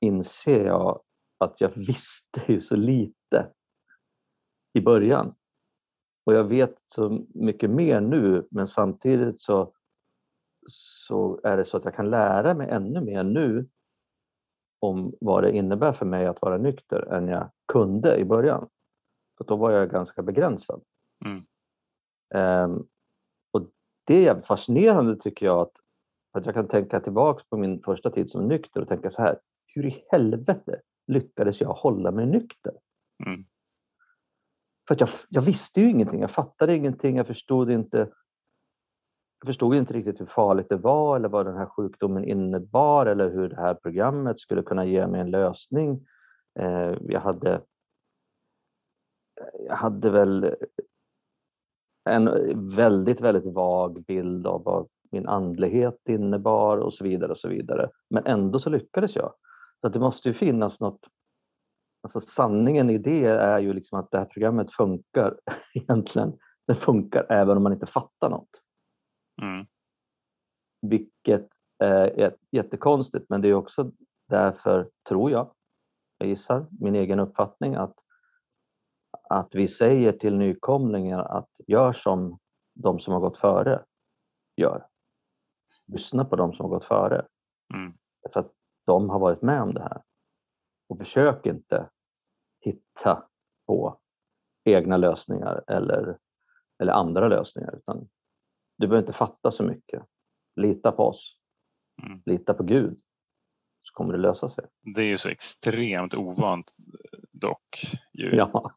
inser 0.00 0.64
jag 0.64 1.02
att 1.38 1.60
jag 1.60 1.70
visste 1.76 2.40
ju 2.46 2.60
så 2.60 2.76
lite 2.76 3.52
i 4.72 4.80
början. 4.80 5.34
Och 6.24 6.34
jag 6.34 6.44
vet 6.44 6.74
så 6.84 7.26
mycket 7.34 7.70
mer 7.70 8.00
nu 8.00 8.46
men 8.50 8.68
samtidigt 8.68 9.40
så, 9.40 9.72
så 10.66 11.40
är 11.44 11.56
det 11.56 11.64
så 11.64 11.76
att 11.76 11.84
jag 11.84 11.94
kan 11.94 12.10
lära 12.10 12.54
mig 12.54 12.70
ännu 12.70 13.00
mer 13.00 13.22
nu 13.22 13.68
om 14.80 15.14
vad 15.20 15.42
det 15.42 15.56
innebär 15.56 15.92
för 15.92 16.06
mig 16.06 16.26
att 16.26 16.42
vara 16.42 16.58
nykter 16.58 17.12
än 17.12 17.28
jag 17.28 17.50
kunde 17.72 18.16
i 18.16 18.24
början. 18.24 18.68
För 19.38 19.44
då 19.44 19.56
var 19.56 19.70
jag 19.70 19.90
ganska 19.90 20.22
begränsad. 20.22 20.82
Mm. 21.24 21.44
Um, 22.34 22.88
och 23.50 23.66
det 24.04 24.14
är 24.14 24.20
jävligt 24.20 24.46
fascinerande 24.46 25.16
tycker 25.16 25.46
jag 25.46 25.60
att, 25.60 25.72
att 26.32 26.46
jag 26.46 26.54
kan 26.54 26.68
tänka 26.68 27.00
tillbaks 27.00 27.44
på 27.44 27.56
min 27.56 27.82
första 27.82 28.10
tid 28.10 28.30
som 28.30 28.48
nykter 28.48 28.80
och 28.80 28.88
tänka 28.88 29.10
så 29.10 29.22
här, 29.22 29.38
hur 29.66 29.86
i 29.86 30.04
helvete 30.10 30.80
lyckades 31.06 31.60
jag 31.60 31.68
hålla 31.68 32.10
mig 32.10 32.26
nykter? 32.26 32.72
Mm. 33.26 33.44
För 34.90 34.94
att 34.94 35.00
jag, 35.00 35.10
jag 35.28 35.42
visste 35.42 35.80
ju 35.80 35.90
ingenting, 35.90 36.20
jag 36.20 36.30
fattade 36.30 36.76
ingenting, 36.76 37.16
jag 37.16 37.26
förstod 37.26 37.70
inte 37.70 37.98
jag 39.40 39.46
förstod 39.46 39.74
inte 39.74 39.94
riktigt 39.94 40.20
hur 40.20 40.26
farligt 40.26 40.68
det 40.68 40.76
var 40.76 41.16
eller 41.16 41.28
vad 41.28 41.46
den 41.46 41.56
här 41.56 41.66
sjukdomen 41.66 42.24
innebar 42.24 43.06
eller 43.06 43.30
hur 43.30 43.48
det 43.48 43.56
här 43.56 43.74
programmet 43.74 44.40
skulle 44.40 44.62
kunna 44.62 44.84
ge 44.84 45.06
mig 45.06 45.20
en 45.20 45.30
lösning. 45.30 46.06
Eh, 46.60 46.94
jag 47.00 47.20
hade, 47.20 47.62
jag 49.66 49.76
hade 49.76 50.10
väl 50.10 50.54
en 52.10 52.30
väldigt, 52.76 53.20
väldigt 53.20 53.54
vag 53.54 54.04
bild 54.04 54.46
av 54.46 54.64
vad 54.64 54.88
min 55.10 55.28
andlighet 55.28 56.08
innebar 56.08 56.76
och 56.76 56.94
så 56.94 57.04
vidare 57.04 57.32
och 57.32 57.38
så 57.38 57.48
vidare. 57.48 57.90
Men 58.08 58.26
ändå 58.26 58.60
så 58.60 58.70
lyckades 58.70 59.16
jag. 59.16 59.34
Så 59.80 59.88
det 59.88 59.98
måste 59.98 60.28
ju 60.28 60.34
finnas 60.34 60.80
något 60.80 61.06
Alltså 62.02 62.20
sanningen 62.20 62.90
i 62.90 62.98
det 62.98 63.24
är 63.26 63.58
ju 63.58 63.72
liksom 63.72 63.98
att 63.98 64.10
det 64.10 64.18
här 64.18 64.24
programmet 64.24 64.72
funkar 64.72 65.40
egentligen. 65.74 66.38
Det 66.66 66.74
funkar 66.74 67.26
även 67.28 67.56
om 67.56 67.62
man 67.62 67.72
inte 67.72 67.86
fattar 67.86 68.30
något. 68.30 68.60
Mm. 69.42 69.66
Vilket 70.82 71.48
är 71.78 72.36
jättekonstigt 72.50 73.26
men 73.28 73.40
det 73.40 73.48
är 73.48 73.54
också 73.54 73.92
därför, 74.28 74.90
tror 75.08 75.30
jag, 75.30 75.54
jag 76.18 76.28
gissar, 76.28 76.66
min 76.70 76.94
egen 76.94 77.20
uppfattning 77.20 77.74
att, 77.74 77.94
att 79.28 79.54
vi 79.54 79.68
säger 79.68 80.12
till 80.12 80.36
nykomlingar 80.36 81.18
att 81.18 81.48
gör 81.66 81.92
som 81.92 82.38
de 82.74 83.00
som 83.00 83.12
har 83.12 83.20
gått 83.20 83.38
före 83.38 83.84
gör. 84.56 84.86
Lyssna 85.86 86.24
på 86.24 86.36
de 86.36 86.52
som 86.52 86.64
har 86.64 86.70
gått 86.70 86.84
före. 86.84 87.26
Mm. 87.74 87.92
För 88.32 88.40
att 88.40 88.52
de 88.86 89.10
har 89.10 89.18
varit 89.18 89.42
med 89.42 89.62
om 89.62 89.74
det 89.74 89.82
här. 89.82 90.02
Och 90.90 90.98
försök 90.98 91.46
inte 91.46 91.90
hitta 92.60 93.28
på 93.66 94.00
egna 94.64 94.96
lösningar 94.96 95.64
eller, 95.66 96.18
eller 96.82 96.92
andra 96.92 97.28
lösningar. 97.28 97.76
Utan 97.76 98.08
du 98.78 98.86
behöver 98.86 99.02
inte 99.02 99.18
fatta 99.18 99.52
så 99.52 99.62
mycket. 99.62 100.02
Lita 100.56 100.92
på 100.92 101.02
oss. 101.02 101.36
Mm. 102.02 102.22
Lita 102.26 102.54
på 102.54 102.62
Gud. 102.62 103.00
Så 103.80 103.92
kommer 103.92 104.12
det 104.12 104.18
lösa 104.18 104.50
sig. 104.50 104.64
Det 104.94 105.00
är 105.00 105.06
ju 105.06 105.18
så 105.18 105.28
extremt 105.28 106.14
ovant 106.14 106.76
dock. 107.32 107.82
Ju. 108.12 108.36
Ja. 108.36 108.74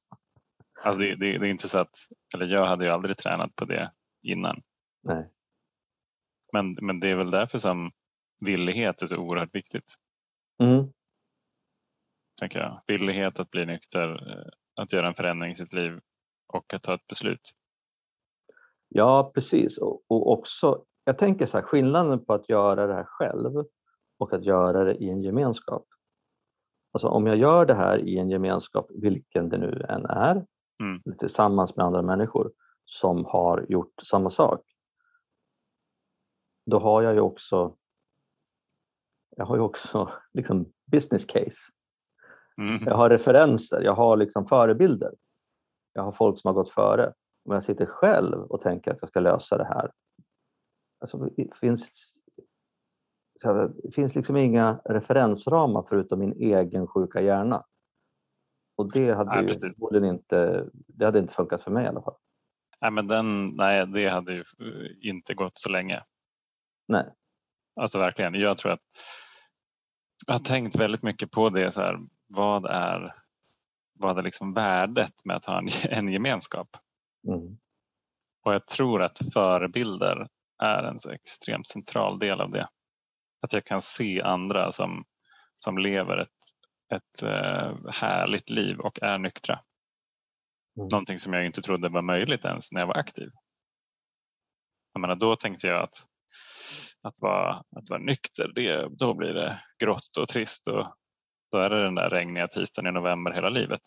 Alltså 0.83 1.01
det, 1.01 1.15
det, 1.15 1.37
det, 1.37 1.47
är 1.47 1.51
inte 1.51 1.69
så 1.69 1.79
att, 1.79 1.95
eller 2.35 2.45
jag 2.45 2.65
hade 2.65 2.85
ju 2.85 2.91
aldrig 2.91 3.17
tränat 3.17 3.55
på 3.55 3.65
det 3.65 3.91
innan. 4.21 4.61
Nej. 5.03 5.29
Men, 6.53 6.77
men 6.81 6.99
det 6.99 7.09
är 7.09 7.15
väl 7.15 7.31
därför 7.31 7.57
som 7.57 7.91
villighet 8.39 9.01
är 9.01 9.05
så 9.05 9.17
oerhört 9.17 9.55
viktigt. 9.55 9.95
Mm 10.63 10.93
tänker 12.39 12.59
jag. 12.59 12.81
Villighet 12.87 13.39
att 13.39 13.51
bli 13.51 13.65
nykter, 13.65 14.31
eh, 14.31 14.51
att 14.81 14.93
göra 14.93 15.07
en 15.07 15.13
förändring 15.13 15.51
i 15.51 15.55
sitt 15.55 15.73
liv 15.73 15.99
och 16.47 16.73
att 16.73 16.83
ta 16.83 16.93
ett 16.93 17.07
beslut. 17.07 17.51
Ja, 18.89 19.31
precis. 19.35 19.77
Och, 19.77 20.03
och 20.07 20.31
också, 20.31 20.85
jag 21.03 21.17
tänker 21.17 21.45
så 21.45 21.57
här, 21.57 21.65
skillnaden 21.65 22.25
på 22.25 22.33
att 22.33 22.49
göra 22.49 22.87
det 22.87 22.93
här 22.93 23.03
själv 23.03 23.65
och 24.17 24.33
att 24.33 24.45
göra 24.45 24.83
det 24.83 24.95
i 24.95 25.09
en 25.09 25.23
gemenskap. 25.23 25.85
Alltså 26.91 27.07
om 27.07 27.27
jag 27.27 27.37
gör 27.37 27.65
det 27.65 27.73
här 27.73 27.97
i 27.97 28.17
en 28.17 28.29
gemenskap, 28.29 28.87
vilken 28.89 29.49
det 29.49 29.57
nu 29.57 29.85
än 29.89 30.05
är, 30.05 30.45
mm. 30.79 31.17
tillsammans 31.19 31.75
med 31.75 31.85
andra 31.85 32.01
människor 32.01 32.51
som 32.85 33.25
har 33.25 33.65
gjort 33.69 33.93
samma 34.03 34.31
sak, 34.31 34.61
då 36.65 36.79
har 36.79 37.01
jag 37.01 37.13
ju 37.13 37.19
också 37.19 37.75
jag 39.35 39.45
har 39.45 39.55
ju 39.55 39.61
också 39.61 40.11
liksom 40.33 40.73
business 40.91 41.25
case. 41.25 41.71
Mm. 42.57 42.83
Jag 42.85 42.95
har 42.95 43.09
referenser, 43.09 43.81
jag 43.81 43.95
har 43.95 44.17
liksom 44.17 44.47
förebilder. 44.47 45.13
Jag 45.93 46.03
har 46.03 46.11
folk 46.11 46.41
som 46.41 46.47
har 46.47 46.53
gått 46.53 46.71
före. 46.71 47.13
Om 47.45 47.53
jag 47.53 47.63
sitter 47.63 47.85
själv 47.85 48.41
och 48.41 48.61
tänker 48.61 48.91
att 48.91 48.97
jag 49.01 49.09
ska 49.09 49.19
lösa 49.19 49.57
det 49.57 49.65
här. 49.65 49.91
Alltså, 50.99 51.17
det, 51.17 51.57
finns, 51.59 52.13
det 53.83 53.91
finns 53.95 54.15
liksom 54.15 54.37
inga 54.37 54.81
referensramar 54.85 55.85
förutom 55.89 56.19
min 56.19 56.33
egen 56.33 56.87
sjuka 56.87 57.21
hjärna. 57.21 57.65
Och 58.75 58.91
det 58.91 59.13
hade 59.13 59.41
nej, 59.41 60.01
ju 60.01 60.09
inte, 60.09 60.69
det 60.87 61.05
hade 61.05 61.19
inte 61.19 61.33
funkat 61.33 61.63
för 61.63 61.71
mig 61.71 61.85
i 61.85 61.87
alla 61.87 62.01
fall. 62.01 62.15
Nej, 62.81 62.91
men 62.91 63.07
den, 63.07 63.49
nej, 63.49 63.87
det 63.87 64.09
hade 64.09 64.33
ju 64.33 64.43
inte 65.01 65.33
gått 65.33 65.57
så 65.59 65.69
länge. 65.69 66.03
Nej. 66.87 67.05
Alltså 67.75 67.99
verkligen. 67.99 68.33
Jag 68.33 68.57
tror 68.57 68.71
att 68.71 68.81
jag 70.27 70.33
har 70.33 70.39
tänkt 70.39 70.75
väldigt 70.75 71.03
mycket 71.03 71.31
på 71.31 71.49
det. 71.49 71.71
Så 71.71 71.81
här, 71.81 71.99
vad 72.35 72.65
är, 72.65 73.15
vad 73.93 74.19
är 74.19 74.23
liksom 74.23 74.53
värdet 74.53 75.25
med 75.25 75.35
att 75.35 75.45
ha 75.45 75.57
en, 75.57 75.67
en 75.89 76.13
gemenskap? 76.13 76.77
Mm. 77.27 77.57
Och 78.45 78.53
jag 78.53 78.67
tror 78.67 79.03
att 79.03 79.19
förebilder 79.33 80.27
är 80.63 80.83
en 80.83 80.99
så 80.99 81.11
extremt 81.11 81.67
central 81.67 82.19
del 82.19 82.41
av 82.41 82.51
det. 82.51 82.67
Att 83.41 83.53
jag 83.53 83.65
kan 83.65 83.81
se 83.81 84.21
andra 84.21 84.71
som, 84.71 85.05
som 85.55 85.77
lever 85.77 86.17
ett, 86.17 86.29
ett 86.93 87.23
uh, 87.23 87.89
härligt 87.91 88.49
liv 88.49 88.79
och 88.79 88.99
är 89.01 89.17
nyktra. 89.17 89.53
Mm. 90.77 90.87
Någonting 90.91 91.17
som 91.17 91.33
jag 91.33 91.45
inte 91.45 91.61
trodde 91.61 91.89
var 91.89 92.01
möjligt 92.01 92.45
ens 92.45 92.71
när 92.71 92.81
jag 92.81 92.87
var 92.87 92.97
aktiv. 92.97 93.29
Jag 94.93 95.01
menar, 95.01 95.15
då 95.15 95.35
tänkte 95.35 95.67
jag 95.67 95.83
att, 95.83 95.95
att, 97.01 97.21
vara, 97.21 97.55
att 97.55 97.89
vara 97.89 97.99
nykter, 97.99 98.51
det, 98.55 98.87
då 98.97 99.13
blir 99.13 99.33
det 99.33 99.63
grått 99.83 100.17
och 100.17 100.27
trist 100.27 100.67
och 100.67 100.95
då 101.53 101.59
är 101.59 101.69
det 101.69 101.83
den 101.83 101.95
där 101.95 102.09
regniga 102.09 102.47
tisdagen 102.47 102.89
i 102.89 102.91
november 102.91 103.31
hela 103.31 103.49
livet. 103.49 103.81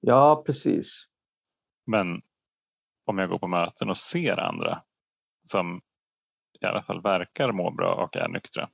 Ja, 0.00 0.42
precis. 0.46 1.04
Men 1.86 2.22
om 3.04 3.18
jag 3.18 3.28
går 3.28 3.38
på 3.38 3.46
möten 3.46 3.90
och 3.90 3.96
ser 3.96 4.40
andra 4.40 4.82
som 5.44 5.80
i 6.60 6.66
alla 6.66 6.82
fall 6.82 7.02
verkar 7.02 7.52
må 7.52 7.70
bra 7.70 7.94
och 7.94 8.16
är 8.16 8.28
nyktra. 8.28 8.70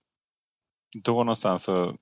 Då 1.04 1.12
någonstans 1.12 1.64
så 1.64 1.96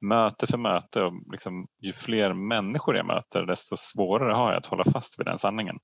möte 0.00 0.46
för 0.46 0.58
möte 0.58 1.02
och 1.04 1.12
liksom, 1.32 1.68
ju 1.78 1.92
fler 1.92 2.34
människor 2.34 2.96
jag 2.96 3.06
möter 3.06 3.46
desto 3.46 3.76
svårare 3.76 4.32
har 4.32 4.50
jag 4.50 4.58
att 4.58 4.66
hålla 4.66 4.84
fast 4.84 5.20
vid 5.20 5.26
den 5.26 5.38
sanningen. 5.38 5.78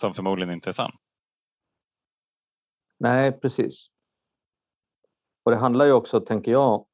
Som 0.00 0.14
förmodligen 0.14 0.54
inte 0.54 0.70
är 0.70 0.72
sann. 0.72 0.92
Nej, 2.98 3.40
precis. 3.40 3.90
Och 5.42 5.50
det 5.50 5.58
handlar 5.58 5.86
ju 5.86 5.92
också, 5.92 6.20
tänker 6.20 6.52
jag, 6.52 6.87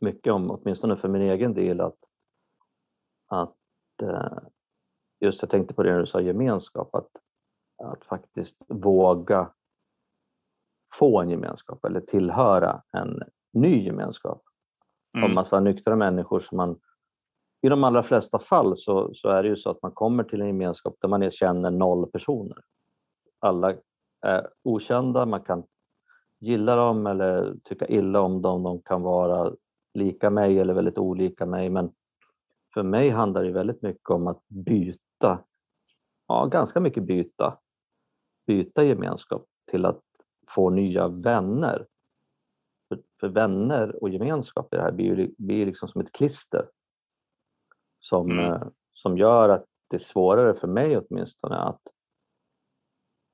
mycket 0.00 0.32
om, 0.32 0.50
åtminstone 0.50 0.96
för 0.96 1.08
min 1.08 1.22
egen 1.22 1.54
del, 1.54 1.80
att, 1.80 1.98
att 3.26 3.56
eh, 4.02 4.38
just 5.20 5.42
jag 5.42 5.50
tänkte 5.50 5.74
på 5.74 5.82
det 5.82 5.92
när 5.92 6.00
du 6.00 6.06
sa 6.06 6.20
gemenskap, 6.20 6.94
att, 6.94 7.10
att 7.82 8.04
faktiskt 8.04 8.56
våga 8.68 9.52
få 10.94 11.20
en 11.20 11.30
gemenskap 11.30 11.84
eller 11.84 12.00
tillhöra 12.00 12.82
en 12.92 13.22
ny 13.52 13.84
gemenskap 13.84 14.42
mm. 15.16 15.24
av 15.24 15.34
massa 15.34 15.60
nyktra 15.60 15.96
människor 15.96 16.40
som 16.40 16.56
man 16.56 16.80
i 17.62 17.68
de 17.68 17.84
allra 17.84 18.02
flesta 18.02 18.38
fall 18.38 18.76
så, 18.76 19.14
så 19.14 19.28
är 19.28 19.42
det 19.42 19.48
ju 19.48 19.56
så 19.56 19.70
att 19.70 19.82
man 19.82 19.92
kommer 19.92 20.24
till 20.24 20.40
en 20.40 20.46
gemenskap 20.46 20.96
där 21.00 21.08
man 21.08 21.30
känner 21.30 21.70
noll 21.70 22.10
personer. 22.10 22.58
Alla 23.38 23.74
är 24.20 24.48
okända, 24.64 25.26
man 25.26 25.42
kan 25.42 25.64
gilla 26.40 26.76
dem 26.76 27.06
eller 27.06 27.54
tycka 27.64 27.86
illa 27.86 28.20
om 28.20 28.42
dem, 28.42 28.62
de 28.62 28.82
kan 28.82 29.02
vara 29.02 29.52
lika 29.98 30.30
mig 30.30 30.58
eller 30.58 30.74
väldigt 30.74 30.98
olika 30.98 31.46
mig 31.46 31.70
men 31.70 31.92
för 32.74 32.82
mig 32.82 33.08
handlar 33.10 33.44
det 33.44 33.52
väldigt 33.52 33.82
mycket 33.82 34.10
om 34.10 34.26
att 34.26 34.48
byta, 34.48 35.44
ja 36.28 36.46
ganska 36.46 36.80
mycket 36.80 37.02
byta, 37.02 37.58
byta 38.46 38.84
gemenskap 38.84 39.46
till 39.70 39.84
att 39.84 40.02
få 40.48 40.70
nya 40.70 41.08
vänner. 41.08 41.86
För, 42.88 43.02
för 43.20 43.28
vänner 43.28 44.02
och 44.02 44.08
gemenskap 44.08 44.74
i 44.74 44.76
det 44.76 44.82
här 44.82 44.92
blir, 44.92 45.30
blir 45.38 45.66
liksom 45.66 45.88
som 45.88 46.00
ett 46.00 46.12
klister 46.12 46.68
som, 48.00 48.30
Mm. 48.30 48.44
eh, 48.44 48.68
som 48.92 49.18
gör 49.18 49.48
att 49.48 49.64
det 49.90 49.96
är 49.96 50.00
svårare 50.00 50.54
för 50.54 50.66
mig 50.68 50.98
åtminstone 50.98 51.56
att, 51.56 51.82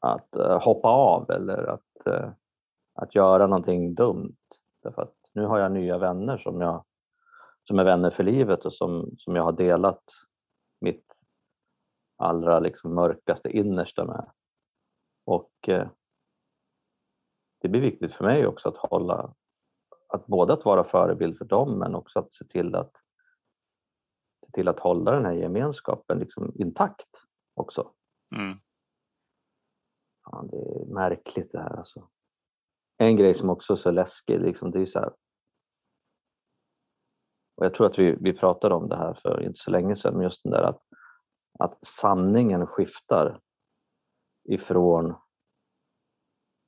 att 0.00 0.34
eh, 0.36 0.62
hoppa 0.64 0.88
av 0.88 1.30
eller 1.30 1.58
att, 1.64 2.06
eh, 2.06 2.30
att 2.94 3.14
göra 3.14 3.46
någonting 3.46 3.94
dumt. 3.94 4.36
Därför 4.82 5.02
att 5.02 5.14
nu 5.34 5.44
har 5.44 5.58
jag 5.58 5.72
nya 5.72 5.98
vänner 5.98 6.38
som, 6.38 6.60
jag, 6.60 6.84
som 7.64 7.78
är 7.78 7.84
vänner 7.84 8.10
för 8.10 8.24
livet 8.24 8.64
och 8.64 8.74
som, 8.74 9.10
som 9.18 9.36
jag 9.36 9.42
har 9.42 9.52
delat 9.52 10.02
mitt 10.80 11.04
allra 12.16 12.60
liksom 12.60 12.94
mörkaste 12.94 13.48
innersta 13.48 14.04
med. 14.04 14.30
Och 15.24 15.68
eh, 15.68 15.88
det 17.60 17.68
blir 17.68 17.80
viktigt 17.80 18.12
för 18.12 18.24
mig 18.24 18.46
också 18.46 18.68
att 18.68 18.76
hålla, 18.76 19.34
att 20.08 20.26
både 20.26 20.52
att 20.52 20.64
vara 20.64 20.84
förebild 20.84 21.38
för 21.38 21.44
dem 21.44 21.78
men 21.78 21.94
också 21.94 22.18
att 22.18 22.34
se 22.34 22.44
till 22.44 22.74
att, 22.74 22.92
se 24.46 24.52
till 24.52 24.68
att 24.68 24.80
hålla 24.80 25.10
den 25.10 25.24
här 25.24 25.32
gemenskapen 25.32 26.18
liksom 26.18 26.52
intakt 26.54 27.08
också. 27.54 27.92
Mm. 28.36 28.58
Fan, 30.24 30.48
det 30.48 30.56
är 30.56 30.86
märkligt 30.86 31.52
det 31.52 31.58
här 31.58 31.76
alltså. 31.76 32.08
En 32.96 33.16
grej 33.16 33.34
som 33.34 33.50
också 33.50 33.72
är 33.72 33.76
så 33.76 33.90
läskig, 33.90 34.40
liksom, 34.40 34.70
det 34.70 34.80
är 34.80 34.86
så 34.86 34.98
här. 34.98 35.12
Och 37.56 37.64
jag 37.64 37.74
tror 37.74 37.86
att 37.86 37.98
vi, 37.98 38.16
vi 38.20 38.32
pratade 38.32 38.74
om 38.74 38.88
det 38.88 38.96
här 38.96 39.14
för 39.22 39.42
inte 39.42 39.58
så 39.58 39.70
länge 39.70 39.96
sedan, 39.96 40.14
men 40.14 40.22
just 40.22 40.42
den 40.42 40.52
där 40.52 40.62
att, 40.62 40.82
att 41.58 41.86
sanningen 41.86 42.66
skiftar 42.66 43.40
ifrån 44.44 45.14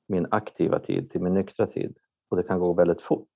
min 0.07 0.27
aktiva 0.31 0.79
tid 0.79 1.11
till 1.11 1.21
min 1.21 1.33
nyktra 1.33 1.67
tid. 1.67 1.97
Och 2.29 2.37
det 2.37 2.43
kan 2.43 2.59
gå 2.59 2.73
väldigt 2.73 3.01
fort. 3.01 3.29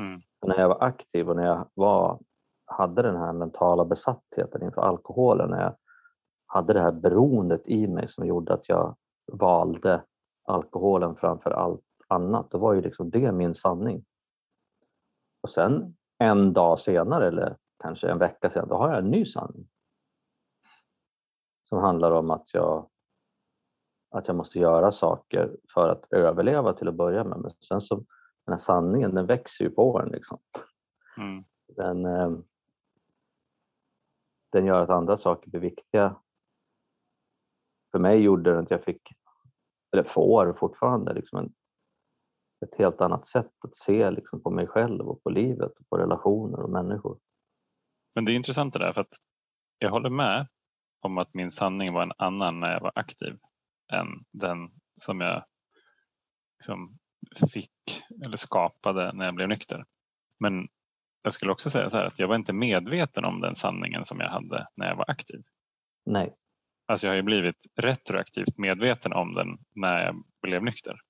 Mm. 0.00 0.20
När 0.46 0.58
jag 0.58 0.68
var 0.68 0.82
aktiv 0.82 1.30
och 1.30 1.36
när 1.36 1.46
jag 1.46 1.68
var, 1.74 2.20
hade 2.64 3.02
den 3.02 3.16
här 3.16 3.32
mentala 3.32 3.84
besattheten 3.84 4.62
inför 4.62 4.80
alkoholen, 4.80 5.50
när 5.50 5.62
jag 5.62 5.76
hade 6.46 6.72
det 6.72 6.80
här 6.80 6.92
beroendet 6.92 7.68
i 7.68 7.86
mig 7.86 8.08
som 8.08 8.26
gjorde 8.26 8.54
att 8.54 8.68
jag 8.68 8.96
valde 9.32 10.04
alkoholen 10.44 11.16
framför 11.16 11.50
allt 11.50 11.84
annat, 12.08 12.50
då 12.50 12.58
var 12.58 12.72
ju 12.72 12.80
liksom 12.80 13.10
det 13.10 13.32
min 13.32 13.54
sanning. 13.54 14.04
Och 15.42 15.50
sen 15.50 15.96
en 16.22 16.52
dag 16.52 16.80
senare 16.80 17.28
eller 17.28 17.56
kanske 17.82 18.10
en 18.10 18.18
vecka 18.18 18.50
senare, 18.50 18.68
då 18.68 18.76
har 18.76 18.88
jag 18.88 18.98
en 18.98 19.10
ny 19.10 19.26
sanning. 19.26 19.68
Som 21.68 21.78
handlar 21.78 22.10
om 22.10 22.30
att 22.30 22.54
jag, 22.54 22.90
att 24.10 24.26
jag 24.26 24.36
måste 24.36 24.58
göra 24.58 24.92
saker 24.92 25.56
för 25.74 25.88
att 25.88 26.12
överleva 26.12 26.72
till 26.72 26.88
att 26.88 26.94
börja 26.94 27.24
med. 27.24 27.38
Men 27.38 27.52
sen 27.68 27.80
så, 27.80 27.96
den 28.44 28.52
här 28.52 28.58
sanningen 28.58 29.14
den 29.14 29.26
växer 29.26 29.64
ju 29.64 29.70
på 29.70 30.00
en. 30.00 30.08
Liksom. 30.08 30.38
Mm. 31.18 31.44
Den, 31.76 32.06
eh, 32.06 32.30
den 34.52 34.66
gör 34.66 34.82
att 34.82 34.90
andra 34.90 35.16
saker 35.16 35.50
blir 35.50 35.60
viktiga. 35.60 36.16
För 37.90 37.98
mig 37.98 38.18
gjorde 38.18 38.50
den 38.50 38.62
att 38.62 38.70
jag 38.70 38.84
fick, 38.84 39.12
eller 39.92 40.04
får 40.04 40.52
fortfarande, 40.52 41.12
liksom 41.12 41.38
en, 41.38 41.54
ett 42.62 42.78
helt 42.78 43.00
annat 43.00 43.26
sätt 43.26 43.52
att 43.64 43.76
se 43.76 44.10
liksom, 44.10 44.42
på 44.42 44.50
mig 44.50 44.66
själv 44.66 45.08
och 45.08 45.22
på 45.22 45.30
livet 45.30 45.72
och 45.80 45.88
på 45.88 45.96
relationer 45.96 46.60
och 46.60 46.70
människor. 46.70 47.18
Men 48.14 48.24
det 48.24 48.32
är 48.32 48.34
intressant 48.34 48.72
det 48.72 48.78
där 48.78 48.92
för 48.92 49.00
att 49.00 49.14
jag 49.78 49.90
håller 49.90 50.10
med 50.10 50.46
om 51.00 51.18
att 51.18 51.34
min 51.34 51.50
sanning 51.50 51.92
var 51.92 52.02
en 52.02 52.12
annan 52.18 52.60
när 52.60 52.72
jag 52.72 52.80
var 52.80 52.92
aktiv 52.94 53.38
än 53.92 54.06
den 54.32 54.70
som 54.96 55.20
jag 55.20 55.44
liksom 56.58 56.98
fick 57.52 57.70
eller 58.26 58.36
skapade 58.36 59.12
när 59.12 59.24
jag 59.24 59.34
blev 59.34 59.48
nykter. 59.48 59.84
Men 60.38 60.68
jag 61.22 61.32
skulle 61.32 61.52
också 61.52 61.70
säga 61.70 61.90
så 61.90 61.96
här 61.96 62.04
att 62.04 62.18
jag 62.18 62.28
var 62.28 62.36
inte 62.36 62.52
medveten 62.52 63.24
om 63.24 63.40
den 63.40 63.54
sanningen 63.54 64.04
som 64.04 64.20
jag 64.20 64.28
hade 64.28 64.66
när 64.76 64.88
jag 64.88 64.96
var 64.96 65.10
aktiv. 65.10 65.42
Nej, 66.06 66.36
Alltså 66.92 67.06
jag 67.06 67.12
har 67.12 67.16
ju 67.16 67.22
blivit 67.22 67.66
retroaktivt 67.76 68.58
medveten 68.58 69.12
om 69.12 69.34
den 69.34 69.48
när 69.74 70.04
jag 70.04 70.24
blev 70.42 70.64
nykter. 70.64 71.00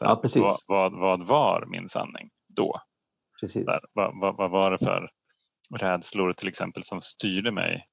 Ja, 0.00 0.16
precis. 0.16 0.42
Vad, 0.42 0.60
vad, 0.66 0.92
vad 0.92 1.26
var 1.26 1.66
min 1.66 1.88
sanning 1.88 2.30
då? 2.48 2.80
precis. 3.40 3.66
Där, 3.66 3.80
vad, 3.92 4.20
vad, 4.20 4.36
vad 4.36 4.50
var 4.50 4.70
det 4.70 4.78
för 4.78 5.10
rädslor 5.78 6.32
till 6.32 6.48
exempel 6.48 6.82
som 6.82 7.00
styrde 7.00 7.50
mig? 7.52 7.86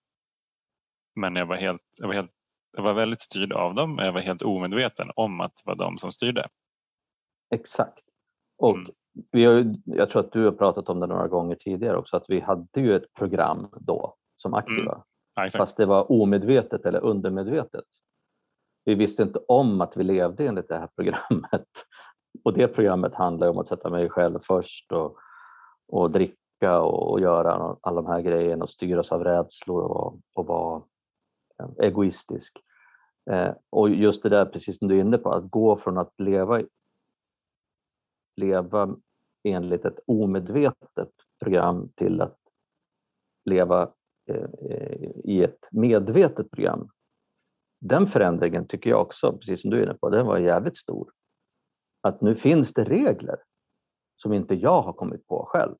Men 1.15 1.35
jag 1.35 1.45
var, 1.45 1.55
helt, 1.55 1.81
jag, 1.97 2.07
var 2.07 2.13
helt, 2.13 2.31
jag 2.77 2.83
var 2.83 2.93
väldigt 2.93 3.21
styrd 3.21 3.53
av 3.53 3.75
dem 3.75 3.95
men 3.95 4.05
jag 4.05 4.13
var 4.13 4.21
helt 4.21 4.41
omedveten 4.41 5.11
om 5.15 5.41
att 5.41 5.51
det 5.55 5.69
var 5.69 5.75
de 5.75 5.97
som 5.97 6.11
styrde. 6.11 6.47
Exakt. 7.55 8.03
Och 8.57 8.75
Mm. 8.75 8.91
vi 9.31 9.45
har, 9.45 9.75
jag 9.85 10.09
tror 10.09 10.19
att 10.25 10.31
du 10.31 10.45
har 10.45 10.51
pratat 10.51 10.89
om 10.89 10.99
det 10.99 11.07
några 11.07 11.27
gånger 11.27 11.55
tidigare 11.55 11.97
också, 11.97 12.17
att 12.17 12.25
vi 12.29 12.39
hade 12.39 12.81
ju 12.81 12.95
ett 12.95 13.13
program 13.13 13.67
då 13.79 14.15
som 14.35 14.53
aktiva. 14.53 15.03
Ja, 15.35 15.45
exakt. 15.45 15.61
fast 15.61 15.77
det 15.77 15.85
var 15.85 16.11
omedvetet 16.11 16.85
eller 16.85 16.99
undermedvetet. 16.99 17.85
Vi 18.85 18.95
visste 18.95 19.23
inte 19.23 19.39
om 19.47 19.81
att 19.81 19.97
vi 19.97 20.03
levde 20.03 20.47
enligt 20.47 20.67
det 20.67 20.77
här 20.77 20.89
programmet. 20.95 21.67
Och 22.43 22.53
det 22.53 22.67
programmet 22.67 23.13
handlar 23.13 23.49
om 23.49 23.57
att 23.57 23.67
sätta 23.67 23.89
mig 23.89 24.09
själv 24.09 24.39
först 24.43 24.91
och, 24.91 25.17
och 25.87 26.11
dricka 26.11 26.81
och, 26.81 27.11
och 27.11 27.19
göra 27.19 27.77
alla 27.81 28.01
de 28.01 28.11
här 28.11 28.21
grejerna 28.21 28.63
och 28.63 28.69
styras 28.69 29.11
av 29.11 29.23
rädslor 29.23 29.83
och, 29.83 30.19
och 30.33 30.45
vara 30.45 30.81
egoistisk. 31.81 32.57
Eh, 33.29 33.53
och 33.69 33.89
just 33.89 34.23
det 34.23 34.29
där, 34.29 34.45
precis 34.45 34.79
som 34.79 34.87
du 34.87 34.97
är 34.97 35.01
inne 35.01 35.17
på, 35.17 35.31
att 35.31 35.51
gå 35.51 35.77
från 35.77 35.97
att 35.97 36.13
leva, 36.17 36.61
leva 38.35 38.95
enligt 39.43 39.85
ett 39.85 39.99
omedvetet 40.07 41.11
program 41.43 41.89
till 41.95 42.21
att 42.21 42.37
leva 43.45 43.91
eh, 44.29 44.49
i 45.23 45.43
ett 45.43 45.67
medvetet 45.71 46.51
program. 46.51 46.89
Den 47.79 48.07
förändringen 48.07 48.67
tycker 48.67 48.89
jag 48.89 49.01
också, 49.01 49.37
precis 49.37 49.61
som 49.61 49.71
du 49.71 49.79
är 49.79 49.83
inne 49.83 49.93
på, 49.93 50.09
den 50.09 50.25
var 50.25 50.37
jävligt 50.37 50.77
stor. 50.77 51.11
Att 52.07 52.21
nu 52.21 52.35
finns 52.35 52.73
det 52.73 52.83
regler 52.83 53.37
som 54.15 54.33
inte 54.33 54.55
jag 54.55 54.81
har 54.81 54.93
kommit 54.93 55.27
på 55.27 55.45
själv, 55.45 55.75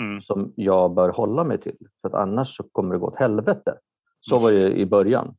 Mm. 0.00 0.22
som 0.22 0.52
jag 0.56 0.94
bör 0.94 1.08
hålla 1.08 1.44
mig 1.44 1.60
till. 1.60 1.88
För 2.00 2.08
att 2.08 2.14
annars 2.14 2.56
så 2.56 2.62
kommer 2.72 2.94
det 2.94 2.98
gå 3.00 3.06
åt 3.06 3.16
helvete. 3.16 3.78
Så 4.20 4.38
var 4.38 4.52
det 4.52 4.72
i 4.78 4.86
början. 4.86 5.36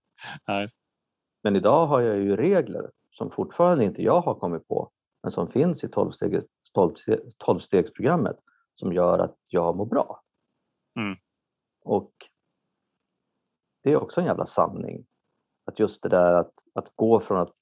Men 1.43 1.55
idag 1.55 1.87
har 1.87 2.01
jag 2.01 2.17
ju 2.17 2.35
regler 2.35 2.91
som 3.11 3.31
fortfarande 3.31 3.85
inte 3.85 4.01
jag 4.03 4.21
har 4.21 4.33
kommit 4.35 4.67
på, 4.67 4.91
men 5.23 5.31
som 5.31 5.51
finns 5.51 5.83
i 5.83 5.87
12-stegs- 5.87 6.45
12 6.73 6.93
12-stegsprogrammet 7.45 8.37
som 8.75 8.93
gör 8.93 9.19
att 9.19 9.35
jag 9.47 9.75
mår 9.75 9.85
bra. 9.85 10.21
Mm. 10.99 11.17
Och 11.81 12.11
det 13.83 13.91
är 13.91 13.97
också 14.03 14.21
en 14.21 14.27
jävla 14.27 14.45
sanning. 14.45 15.05
Att 15.65 15.79
just 15.79 16.03
det 16.03 16.09
där 16.09 16.33
att, 16.33 16.53
att 16.73 16.91
gå 16.95 17.19
från 17.19 17.37
att, 17.37 17.55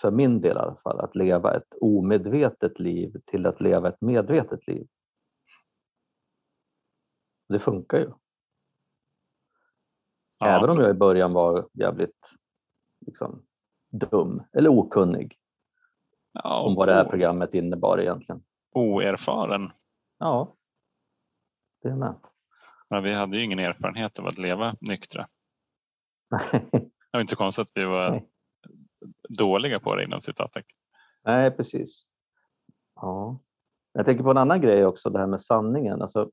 för 0.00 0.10
min 0.10 0.40
del 0.40 0.56
i 0.56 0.60
alla 0.60 0.76
fall, 0.76 1.00
att 1.00 1.16
leva 1.16 1.56
ett 1.56 1.74
omedvetet 1.80 2.78
liv 2.78 3.16
till 3.26 3.46
att 3.46 3.60
leva 3.60 3.88
ett 3.88 4.00
medvetet 4.00 4.66
liv. 4.66 4.86
Det 7.48 7.60
funkar 7.60 7.98
ju. 7.98 8.10
ja. 10.38 10.46
Även 10.46 10.70
om 10.70 10.80
jag 10.80 10.90
i 10.90 10.94
början 10.94 11.32
var 11.32 11.68
jävligt 11.72 12.30
liksom, 13.06 13.46
dum 13.90 14.42
eller 14.52 14.68
okunnig 14.68 15.38
ja, 16.32 16.60
om 16.60 16.74
vad 16.74 16.88
det 16.88 16.94
här 16.94 17.04
programmet 17.04 17.54
innebar 17.54 18.00
egentligen. 18.00 18.44
Oerfaren. 18.70 19.70
Ja, 20.18 20.56
det 21.82 21.88
är 21.88 21.96
med. 21.96 22.14
Men 22.90 23.02
vi 23.02 23.14
hade 23.14 23.36
ju 23.36 23.44
ingen 23.44 23.58
erfarenhet 23.58 24.18
av 24.18 24.26
att 24.26 24.38
leva 24.38 24.76
nyktra. 24.80 25.28
Det 27.12 27.16
var 27.16 27.20
inte 27.20 27.30
så 27.30 27.36
konstigt 27.36 27.62
att 27.62 27.72
vi 27.74 27.84
var 27.84 28.10
Nej. 28.10 28.28
Dåliga 29.28 29.80
på 29.80 29.94
det 29.96 30.04
inom 30.04 30.20
citattecken. 30.20 30.76
Nej, 31.24 31.50
precis. 31.50 32.04
Ja. 32.94 33.38
Jag 33.92 34.06
tänker 34.06 34.24
på 34.24 34.30
en 34.30 34.36
annan 34.36 34.60
grej 34.60 34.86
också, 34.86 35.10
det 35.10 35.18
här 35.18 35.26
med 35.26 35.42
sanningen. 35.42 36.02
Alltså, 36.02 36.30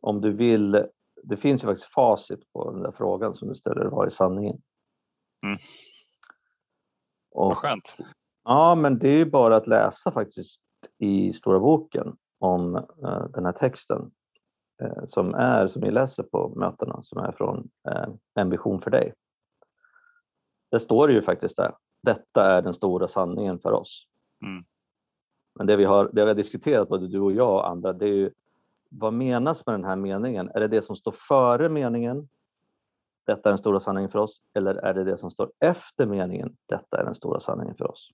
om 0.00 0.20
du 0.20 0.32
vill, 0.32 0.86
det 1.22 1.36
finns 1.36 1.62
ju 1.62 1.66
faktiskt 1.66 1.92
facit 1.92 2.52
på 2.52 2.72
den 2.72 2.82
där 2.82 2.92
frågan 2.92 3.34
som 3.34 3.48
du 3.48 3.54
ställer, 3.54 3.84
vad 3.84 4.06
är 4.06 4.10
sanningen? 4.10 4.62
Mm. 5.44 5.58
Och, 7.30 7.48
Vad 7.48 7.56
skönt. 7.56 7.96
ja, 8.44 8.74
men 8.74 8.98
det 8.98 9.08
är 9.08 9.16
ju 9.16 9.24
bara 9.30 9.56
att 9.56 9.66
läsa 9.66 10.12
faktiskt 10.12 10.62
i 10.98 11.32
Stora 11.32 11.58
boken 11.60 12.16
om 12.38 12.76
eh, 12.76 13.24
den 13.28 13.44
här 13.44 13.52
texten 13.52 14.10
eh, 14.82 15.04
som 15.06 15.34
är, 15.34 15.68
som 15.68 15.82
ni 15.82 15.90
läser 15.90 16.22
på 16.22 16.48
mötena, 16.56 17.02
som 17.02 17.18
är 17.18 17.32
från 17.32 17.68
eh, 17.88 18.08
En 18.34 18.50
vision 18.50 18.80
för 18.80 18.90
dig. 18.90 19.12
Det 20.76 20.80
står 20.80 21.08
det 21.08 21.14
ju 21.14 21.22
faktiskt 21.22 21.56
där. 21.56 21.74
Detta 22.02 22.44
är 22.44 22.62
den 22.62 22.74
stora 22.74 23.08
sanningen 23.08 23.58
för 23.58 23.72
oss. 23.72 24.06
Mm. 24.42 24.64
Men 25.54 25.66
det 25.66 25.76
vi, 25.76 25.84
har, 25.84 26.04
det 26.12 26.22
vi 26.22 26.28
har 26.28 26.34
diskuterat, 26.34 26.88
både 26.88 27.08
du 27.08 27.20
och 27.20 27.32
jag 27.32 27.54
och 27.54 27.68
andra, 27.68 27.92
det 27.92 28.04
är 28.04 28.14
ju 28.14 28.30
vad 28.88 29.12
menas 29.12 29.66
med 29.66 29.74
den 29.74 29.84
här 29.84 29.96
meningen? 29.96 30.50
Är 30.54 30.60
det 30.60 30.68
det 30.68 30.82
som 30.82 30.96
står 30.96 31.12
före 31.12 31.68
meningen? 31.68 32.28
Detta 33.26 33.48
är 33.48 33.52
den 33.52 33.58
stora 33.58 33.80
sanningen 33.80 34.10
för 34.10 34.18
oss. 34.18 34.42
Eller 34.54 34.74
är 34.74 34.94
det 34.94 35.04
det 35.04 35.18
som 35.18 35.30
står 35.30 35.52
efter 35.60 36.06
meningen? 36.06 36.56
Detta 36.66 37.00
är 37.00 37.04
den 37.04 37.14
stora 37.14 37.40
sanningen 37.40 37.74
för 37.74 37.90
oss. 37.90 38.08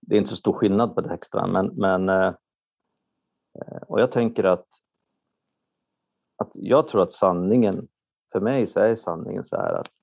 Det 0.00 0.14
är 0.14 0.18
inte 0.18 0.30
så 0.30 0.36
stor 0.36 0.52
skillnad 0.52 0.94
på 0.94 1.02
texterna, 1.02 1.46
men, 1.46 1.66
men 1.66 2.08
eh, 2.08 2.34
och 3.86 4.00
jag 4.00 4.12
tänker 4.12 4.44
att, 4.44 4.66
att 6.36 6.50
jag 6.54 6.88
tror 6.88 7.02
att 7.02 7.12
sanningen, 7.12 7.88
för 8.32 8.40
mig 8.40 8.66
så 8.66 8.80
är 8.80 8.94
sanningen 8.94 9.44
så 9.44 9.56
här 9.56 9.72
att 9.72 9.86
eh, 9.86 9.99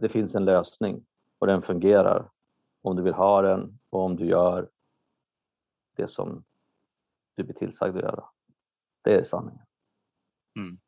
det 0.00 0.08
finns 0.08 0.34
en 0.34 0.44
lösning 0.44 1.06
och 1.38 1.46
den 1.46 1.62
fungerar 1.62 2.30
om 2.82 2.96
du 2.96 3.02
vill 3.02 3.14
ha 3.14 3.42
den 3.42 3.78
och 3.90 4.00
om 4.00 4.16
du 4.16 4.26
gör 4.26 4.68
det 5.96 6.08
som 6.08 6.44
du 7.34 7.44
blir 7.44 7.54
tillsagd 7.54 7.96
att 7.96 8.02
göra. 8.02 8.24
Det 9.02 9.14
är 9.14 9.24
sanningen. 9.24 9.66
Mm. 10.56 10.78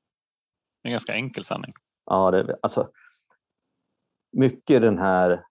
En 0.82 0.90
ganska 0.92 1.12
enkel 1.12 1.44
sanning. 1.44 1.70
Ja, 2.06 2.30
det, 2.30 2.58
alltså, 2.62 2.90
mycket 4.32 4.76
i 4.76 4.78
den 4.78 4.98
här 4.98 5.44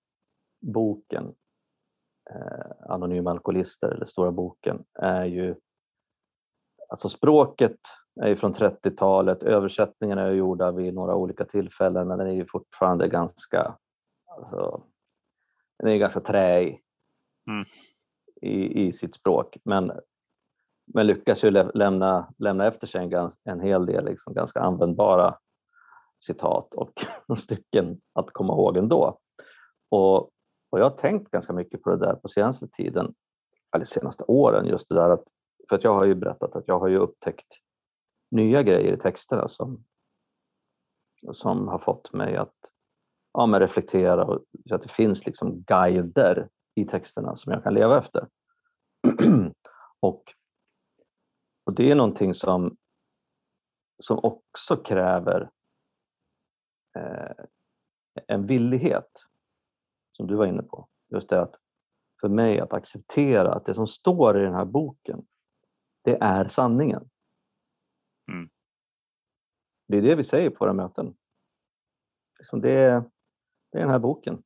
boken, 0.60 1.36
eh, 2.30 2.92
Anonyma 2.92 3.32
alkoholister, 3.32 3.88
eller 3.88 4.06
Stora 4.06 4.32
boken, 4.32 4.86
är 4.94 5.26
ju... 5.26 5.56
Alltså 6.90 7.10
språket 7.10 7.80
är 8.22 8.36
från 8.36 8.54
30-talet, 8.54 9.44
översättningarna 9.44 10.22
är 10.22 10.32
gjorda 10.32 10.72
vid 10.72 10.94
några 10.94 11.16
olika 11.16 11.46
tillfällen, 11.46 12.08
men 12.08 12.18
den 12.18 12.28
är 12.28 12.34
ju 12.34 12.46
fortfarande 12.46 13.08
ganska... 13.08 13.78
Alltså, 14.38 14.84
den 15.80 15.92
är 15.92 15.98
ganska 15.98 16.20
träig 16.20 16.82
mm. 17.48 17.66
i, 18.42 18.88
i 18.88 18.94
sitt 18.94 19.16
språk, 19.16 19.58
men 19.64 19.92
men 20.94 21.08
lyckas 21.08 21.44
ju 21.44 21.52
lämna, 21.52 22.34
lämna 22.38 22.68
efter 22.68 22.88
sig 22.88 23.14
en, 23.14 23.32
en 23.44 23.60
hel 23.60 23.86
del 23.86 24.06
liksom 24.06 24.34
ganska 24.34 24.60
användbara 24.60 25.38
citat 26.26 26.74
och 26.74 27.06
stycken 27.38 28.02
att 28.14 28.32
komma 28.32 28.54
ihåg 28.54 28.78
ändå. 28.78 29.20
Och, 29.90 30.18
och 30.70 30.80
jag 30.80 30.84
har 30.84 30.98
tänkt 30.98 31.32
ganska 31.32 31.54
mycket 31.54 31.82
på 31.82 31.90
det 31.90 31.98
där 31.98 32.14
på 32.14 32.28
senaste 32.28 32.68
tiden, 32.68 33.14
eller 33.76 33.86
senaste 33.86 34.24
åren, 34.24 34.66
just 34.66 34.90
det 34.90 34.96
där 34.96 35.10
att, 35.10 35.24
för 35.70 35.76
att 35.76 35.84
jag 35.84 35.94
har 35.94 36.06
ju 36.06 36.16
berättat 36.16 36.56
att 36.56 36.68
jag 36.68 36.80
har 36.80 36.88
ju 36.88 36.98
upptäckt 36.98 37.48
nya 38.32 38.64
grejer 38.64 38.94
i 38.94 38.98
texterna 38.98 39.48
som, 39.48 39.84
som 41.34 41.68
har 41.68 41.80
fått 41.80 42.14
mig 42.14 42.38
att 42.38 42.56
ja, 43.34 43.46
men 43.46 43.60
reflektera 43.60 44.26
och 44.26 44.44
så 44.70 44.76
att 44.76 44.82
det 44.82 44.92
finns 44.92 45.26
liksom 45.26 45.62
guider 45.62 46.50
i 46.76 46.86
texterna 46.86 47.36
som 47.36 47.52
jag 47.52 47.64
kan 47.64 47.74
leva 47.74 47.98
efter. 47.98 48.28
och 50.00 50.34
och 51.70 51.76
det 51.76 51.92
är 51.92 51.96
någonting 51.96 52.36
som, 52.36 52.78
som 54.00 54.20
också 54.24 54.78
kräver 54.78 55.50
eh, 56.98 57.46
en 58.28 58.48
villighet, 58.48 59.10
som 60.12 60.28
du 60.28 60.36
var 60.36 60.46
inne 60.46 60.64
på. 60.64 60.88
Just 61.10 61.30
det 61.30 61.42
att 61.42 61.56
för 62.22 62.30
mig 62.30 62.60
att 62.60 62.74
acceptera 62.74 63.54
att 63.54 63.66
det 63.66 63.74
som 63.74 63.88
står 63.88 64.40
i 64.40 64.44
den 64.44 64.54
här 64.54 64.66
boken, 64.66 65.26
det 66.02 66.18
är 66.22 66.48
sanningen. 66.48 67.10
Mm. 68.30 68.50
Det 69.88 69.98
är 69.98 70.02
det 70.02 70.16
vi 70.16 70.24
säger 70.24 70.50
på 70.50 70.66
våra 70.66 70.74
möten. 70.74 71.16
Liksom 72.40 72.62
det, 72.62 72.72
är, 72.72 73.04
det 73.72 73.78
är 73.78 73.82
den 73.82 73.90
här 73.90 74.00
boken. 74.00 74.44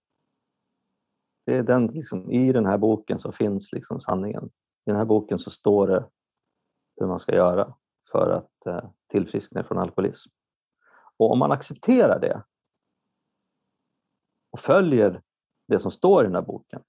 Det 1.46 1.58
är 1.58 1.64
den, 1.64 1.88
liksom, 1.88 2.32
I 2.32 2.52
den 2.52 2.66
här 2.66 2.78
boken 2.78 3.20
så 3.20 3.32
finns 3.32 3.72
liksom 3.72 4.02
sanningen. 4.02 4.46
I 4.86 4.90
den 4.90 4.96
här 4.96 5.06
boken 5.06 5.40
så 5.40 5.52
står 5.52 5.88
det 5.88 6.10
hur 6.96 7.08
man 7.08 7.20
ska 7.20 7.36
göra 7.36 7.76
för 8.12 8.30
att 8.30 8.66
eh, 8.66 8.90
tillfriskna 9.08 9.64
från 9.64 9.78
alkoholism. 9.78 10.32
Och 11.18 11.32
om 11.32 11.40
man 11.40 11.52
accepterar 11.52 12.20
det 12.20 12.44
och 14.52 14.60
följer 14.60 15.22
det 15.68 15.80
som 15.80 15.92
står 15.92 16.24
i 16.24 16.26
den 16.26 16.36
här 16.36 16.42
boken, 16.42 16.84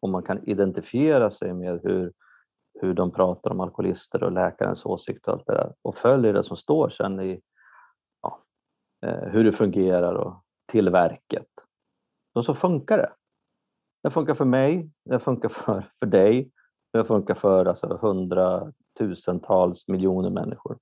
och 0.00 0.08
man 0.08 0.22
kan 0.22 0.48
identifiera 0.48 1.30
sig 1.30 1.54
med 1.54 1.80
hur, 1.82 2.12
hur 2.80 2.94
de 2.94 3.10
pratar 3.10 3.50
om 3.50 3.60
alkoholister 3.60 4.22
och 4.22 4.32
läkarens 4.32 4.86
åsikt 4.86 5.28
och 5.28 5.34
allt 5.34 5.46
det 5.46 5.52
där, 5.52 5.74
och 5.82 5.96
följer 5.96 6.32
det 6.32 6.44
som 6.44 6.56
står 6.56 6.88
sen 6.88 7.20
i 7.20 7.40
ja, 8.22 8.42
eh, 9.06 9.28
hur 9.30 9.44
det 9.44 9.52
fungerar 9.52 10.14
och 10.14 10.44
till 10.72 10.90
verket, 10.90 11.48
Och 12.34 12.44
så 12.44 12.54
funkar 12.54 12.98
det. 12.98 13.12
Det 14.02 14.10
funkar 14.10 14.34
för 14.34 14.44
mig, 14.44 14.90
det 15.04 15.18
funkar 15.18 15.48
för, 15.48 15.90
för 15.98 16.06
dig, 16.06 16.50
det 16.92 17.04
funkar 17.04 17.34
för 17.34 17.66
alltså, 17.66 17.98
hundratusentals 18.02 19.88
miljoner 19.88 20.30
människor. 20.30 20.78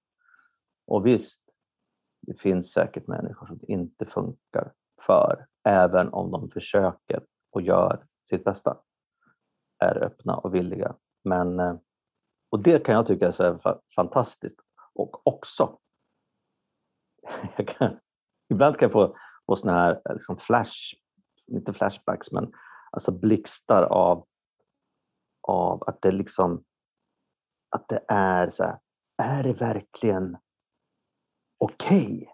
Och 0.87 1.07
visst, 1.07 1.41
det 2.27 2.41
finns 2.41 2.73
säkert 2.73 3.07
människor 3.07 3.47
som 3.47 3.59
det 3.59 3.73
inte 3.73 4.07
funkar 4.07 4.73
för, 5.03 5.47
även 5.65 6.13
om 6.13 6.31
de 6.31 6.51
försöker 6.51 7.25
och 7.51 7.63
gör 7.63 8.05
sitt 8.31 8.45
bästa. 8.45 8.77
Är 9.79 10.05
öppna 10.05 10.37
och 10.37 10.55
villiga. 10.55 10.95
Men, 11.25 11.61
eh, 11.61 11.77
och 12.51 12.63
det 12.63 12.85
kan 12.85 12.95
jag 12.95 13.07
tycka 13.07 13.29
är 13.29 13.33
så 13.33 13.81
fantastiskt. 13.95 14.61
Och 14.95 15.27
också, 15.27 15.79
kan, 17.67 17.99
ibland 18.51 18.77
kan 18.77 18.87
jag 18.87 18.93
få, 18.93 19.17
få 19.47 19.57
såna 19.57 19.73
här 19.73 20.01
liksom 20.15 20.37
flash, 20.37 20.95
inte 21.47 21.73
flashbacks, 21.73 22.33
men 22.33 22.53
alltså 22.91 23.13
blixtar 23.13 23.83
av, 23.83 24.27
av 25.43 25.83
att 25.87 26.03
det 26.03 26.13
liksom 26.13 26.65
att 27.69 27.89
det 27.89 28.05
är 28.09 28.51
så 28.51 28.63
här, 28.65 28.79
är 29.23 29.43
det 29.43 29.53
verkligen 29.53 30.37
okej 31.59 32.17
okay 32.17 32.27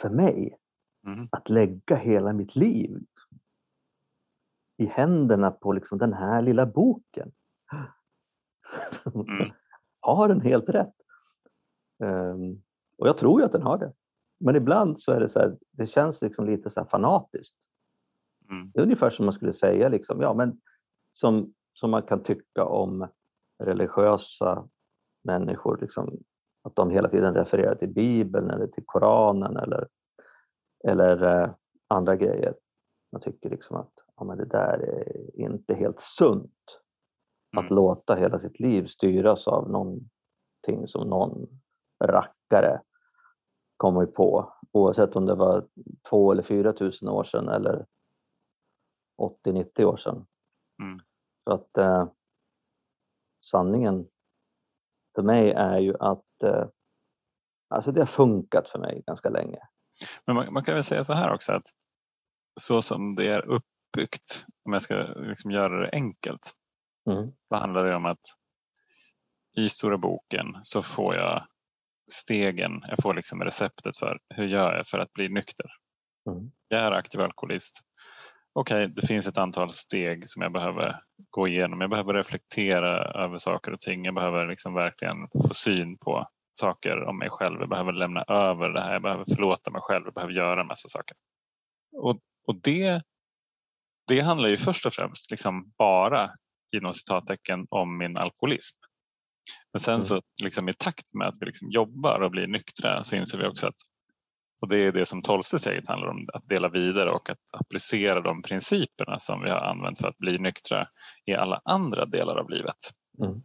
för 0.00 0.08
mig 0.08 0.58
mm. 1.06 1.28
att 1.32 1.48
lägga 1.48 1.96
hela 1.96 2.32
mitt 2.32 2.56
liv 2.56 3.04
i 4.76 4.86
händerna 4.86 5.50
på 5.50 5.72
liksom 5.72 5.98
den 5.98 6.12
här 6.12 6.42
lilla 6.42 6.66
boken? 6.66 7.32
Mm. 9.14 9.50
har 10.00 10.28
den 10.28 10.40
helt 10.40 10.68
rätt? 10.68 10.94
Um, 12.02 12.62
och 12.98 13.08
jag 13.08 13.18
tror 13.18 13.40
ju 13.40 13.46
att 13.46 13.52
den 13.52 13.62
har 13.62 13.78
det. 13.78 13.92
Men 14.40 14.56
ibland 14.56 15.00
så 15.00 15.12
är 15.12 15.20
det 15.20 15.28
så 15.28 15.38
här, 15.38 15.56
det 15.70 15.86
känns 15.86 16.22
liksom 16.22 16.46
lite 16.46 16.70
så 16.70 16.84
fanatiskt. 16.84 17.56
Mm. 18.50 18.70
Det 18.74 18.80
är 18.80 18.82
ungefär 18.82 19.10
som 19.10 19.24
man 19.24 19.34
skulle 19.34 19.52
säga, 19.52 19.88
liksom, 19.88 20.20
ja, 20.20 20.34
men 20.34 20.60
som, 21.12 21.54
som 21.72 21.90
man 21.90 22.02
kan 22.02 22.22
tycka 22.22 22.64
om 22.64 23.08
religiösa 23.62 24.68
människor, 25.24 25.78
liksom, 25.80 26.18
att 26.62 26.76
de 26.76 26.90
hela 26.90 27.08
tiden 27.08 27.34
refererar 27.34 27.74
till 27.74 27.88
Bibeln 27.88 28.50
eller 28.50 28.66
till 28.66 28.84
Koranen 28.86 29.56
eller, 29.56 29.88
eller 30.84 31.42
eh, 31.42 31.50
andra 31.88 32.16
grejer. 32.16 32.54
Man 33.12 33.20
tycker 33.20 33.50
liksom 33.50 33.76
att 33.76 33.92
ja, 34.16 34.24
men 34.24 34.38
det 34.38 34.44
där 34.44 34.78
är 34.78 35.40
inte 35.40 35.74
helt 35.74 36.00
sunt. 36.00 36.77
Mm. 37.58 37.66
Att 37.66 37.70
låta 37.70 38.14
hela 38.14 38.38
sitt 38.38 38.60
liv 38.60 38.86
styras 38.86 39.46
av 39.46 39.70
någonting 39.70 40.88
som 40.88 41.08
någon 41.08 41.60
rackare 42.04 42.80
kommer 43.76 44.06
på. 44.06 44.54
Oavsett 44.72 45.16
om 45.16 45.26
det 45.26 45.34
var 45.34 45.66
två 46.10 46.32
eller 46.32 46.42
fyra 46.42 46.72
tusen 46.72 47.08
år 47.08 47.24
sedan 47.24 47.48
eller 47.48 47.86
80-90 49.44 49.84
år 49.84 49.96
sedan. 49.96 50.26
Mm. 50.82 51.00
Så 51.44 51.52
att 51.52 51.78
eh, 51.78 52.08
sanningen 53.50 54.08
för 55.14 55.22
mig 55.22 55.50
är 55.50 55.78
ju 55.78 55.94
att 56.00 56.42
eh, 56.44 56.66
alltså 57.68 57.92
det 57.92 58.00
har 58.00 58.06
funkat 58.06 58.68
för 58.68 58.78
mig 58.78 59.02
ganska 59.06 59.28
länge. 59.28 59.58
Men 60.26 60.36
man, 60.36 60.52
man, 60.52 60.64
kan 60.64 60.74
väl 60.74 60.84
säga 60.84 61.04
så 61.04 61.12
här 61.12 61.34
också 61.34 61.52
att 61.52 61.66
så 62.60 62.82
som 62.82 63.14
det 63.14 63.28
är 63.28 63.46
uppbyggt, 63.46 64.46
om 64.64 64.72
jag 64.72 64.82
ska 64.82 64.94
liksom 65.16 65.50
göra 65.50 65.80
det 65.80 65.90
enkelt, 65.92 66.52
mm. 67.10 67.32
så 67.48 67.56
handlar 67.56 67.84
det 67.84 67.94
om 67.94 68.06
att 68.06 68.20
i 69.56 69.68
stora 69.68 69.98
boken 69.98 70.46
så 70.62 70.82
får 70.82 71.14
jag 71.14 71.46
stegen, 72.12 72.84
jag 72.88 73.02
får 73.02 73.14
liksom 73.14 73.42
receptet 73.42 73.96
för 73.96 74.20
hur 74.34 74.46
gör 74.46 74.76
jag 74.76 74.86
för 74.86 74.98
att 74.98 75.12
bli 75.12 75.28
nykter. 75.28 75.66
Mm. 76.30 76.50
Jag 76.68 76.80
är 76.80 76.92
aktiv 76.92 77.20
alkoholist 77.20 77.84
okej, 78.60 78.84
okay, 78.84 78.94
det 78.94 79.06
finns 79.06 79.26
ett 79.26 79.38
antal 79.38 79.72
steg 79.72 80.28
som 80.28 80.42
jag 80.42 80.52
behöver 80.52 81.00
gå 81.30 81.48
igenom. 81.48 81.80
Jag 81.80 81.90
behöver 81.90 82.14
reflektera 82.14 83.24
över 83.24 83.38
saker 83.38 83.72
och 83.72 83.80
ting. 83.80 84.04
Jag 84.04 84.14
behöver 84.14 84.46
liksom 84.46 84.74
verkligen 84.74 85.28
få 85.48 85.54
syn 85.54 85.98
på 85.98 86.28
saker 86.52 87.04
om 87.04 87.18
mig 87.18 87.30
själv. 87.30 87.60
Jag 87.60 87.68
behöver 87.68 87.92
lämna 87.92 88.22
över 88.22 88.68
det 88.68 88.80
här. 88.80 88.92
Jag 88.92 89.02
behöver 89.02 89.24
förlåta 89.34 89.70
mig 89.70 89.80
själv. 89.80 90.04
Jag 90.04 90.14
behöver 90.14 90.32
göra 90.34 90.60
en 90.60 90.66
massa 90.66 90.88
saker. 90.88 91.16
Och, 91.96 92.18
och 92.46 92.60
det, 92.62 93.02
det 94.08 94.20
handlar 94.20 94.48
ju 94.48 94.56
först 94.56 94.86
och 94.86 94.92
främst 94.92 95.30
liksom 95.30 95.72
bara 95.78 96.30
inom 96.76 96.94
citattecken 96.94 97.66
om 97.70 97.98
min 97.98 98.16
alkoholism. 98.16 98.78
Men 99.72 99.80
sen 99.80 99.94
mm. 99.94 100.02
så 100.02 100.20
liksom 100.42 100.68
i 100.68 100.72
takt 100.72 101.14
med 101.14 101.28
att 101.28 101.36
vi 101.40 101.46
liksom 101.46 101.70
jobbar 101.70 102.20
och 102.20 102.30
blir 102.30 102.46
nyktra 102.46 103.04
så 103.04 103.16
inser 103.16 103.38
vi 103.38 103.46
också 103.46 103.66
att 103.66 103.76
Och 104.62 104.68
det 104.68 104.76
är 104.76 104.92
det 104.92 105.06
som 105.06 105.22
tolfte 105.22 105.58
steget 105.58 105.88
handlar 105.88 106.08
om, 106.08 106.28
att 106.32 106.48
dela 106.48 106.68
vidare 106.68 107.10
och 107.10 107.30
att 107.30 107.38
applicera 107.52 108.20
de 108.20 108.42
principerna 108.42 109.18
som 109.18 109.42
vi 109.42 109.50
har 109.50 109.60
använt 109.60 109.98
för 109.98 110.08
att 110.08 110.18
bli 110.18 110.38
nyktra 110.38 110.88
i 111.26 111.34
alla 111.34 111.60
andra 111.64 112.06
delar 112.06 112.36
av 112.36 112.50
livet. 112.50 112.76
Mm. 113.24 113.42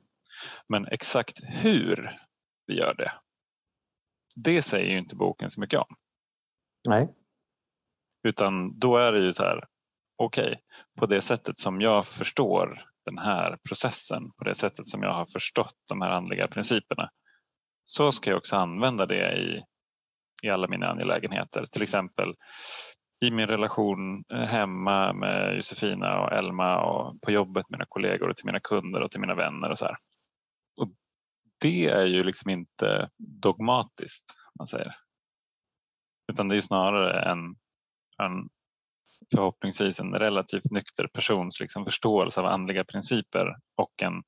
Men 0.67 0.87
exakt 0.87 1.39
hur 1.43 2.19
vi 2.67 2.77
gör 2.77 2.93
det, 2.93 3.11
det 4.35 4.61
säger 4.61 4.91
ju 4.91 4.97
inte 4.97 5.15
boken 5.15 5.49
så 5.49 5.61
mycket 5.61 5.79
om. 5.79 5.95
Nej. 6.87 7.13
Utan 8.27 8.79
då 8.79 8.97
är 8.97 9.11
det 9.11 9.19
ju 9.19 9.33
så 9.33 9.43
här, 9.43 9.63
okej, 10.17 10.45
okay, 10.45 10.55
på 10.99 11.05
det 11.05 11.21
sättet 11.21 11.59
som 11.59 11.81
jag 11.81 12.05
förstår 12.05 12.92
den 13.05 13.17
här 13.17 13.57
processen, 13.67 14.31
på 14.31 14.43
det 14.43 14.55
sättet 14.55 14.87
som 14.87 15.03
jag 15.03 15.13
har 15.13 15.25
förstått 15.25 15.75
de 15.89 16.01
här 16.01 16.11
andliga 16.11 16.47
principerna, 16.47 17.09
så 17.85 18.11
ska 18.11 18.29
jag 18.29 18.37
också 18.37 18.55
använda 18.55 19.05
det 19.05 19.37
i, 19.37 19.63
i 20.43 20.49
alla 20.49 20.67
mina 20.67 20.85
angelägenheter. 20.85 21.65
Till 21.65 21.81
exempel 21.81 22.33
i 23.25 23.31
min 23.31 23.47
relation 23.47 24.23
eh, 24.33 24.39
hemma 24.39 25.13
med 25.13 25.55
Josefina 25.55 26.19
och 26.19 26.31
Elma 26.31 26.81
och 26.81 27.21
på 27.21 27.31
jobbet 27.31 27.69
med 27.69 27.79
mina 27.79 27.85
kollegor 27.89 28.29
och 28.29 28.35
till 28.35 28.45
mina 28.45 28.59
kunder 28.59 29.01
och 29.01 29.11
till 29.11 29.21
mina 29.21 29.35
vänner 29.35 29.69
och 29.69 29.77
så 29.77 29.85
här. 29.85 29.97
Och 30.77 30.89
det 31.61 31.85
är 31.85 32.05
ju 32.05 32.23
liksom 32.23 32.49
inte 32.49 33.09
dogmatiskt, 33.17 34.35
man 34.59 34.67
säger. 34.67 34.95
Utan 36.31 36.47
det 36.47 36.55
är 36.55 36.59
snarare 36.59 37.31
en, 37.31 37.55
en 38.23 38.49
förhoppningsvis 39.35 39.99
en 39.99 40.13
relativt 40.13 40.71
nykter 40.71 41.07
persons 41.07 41.59
liksom 41.59 41.85
förståelse 41.85 42.41
av 42.41 42.45
andliga 42.45 42.83
principer 42.83 43.55
och 43.75 44.03
en 44.03 44.23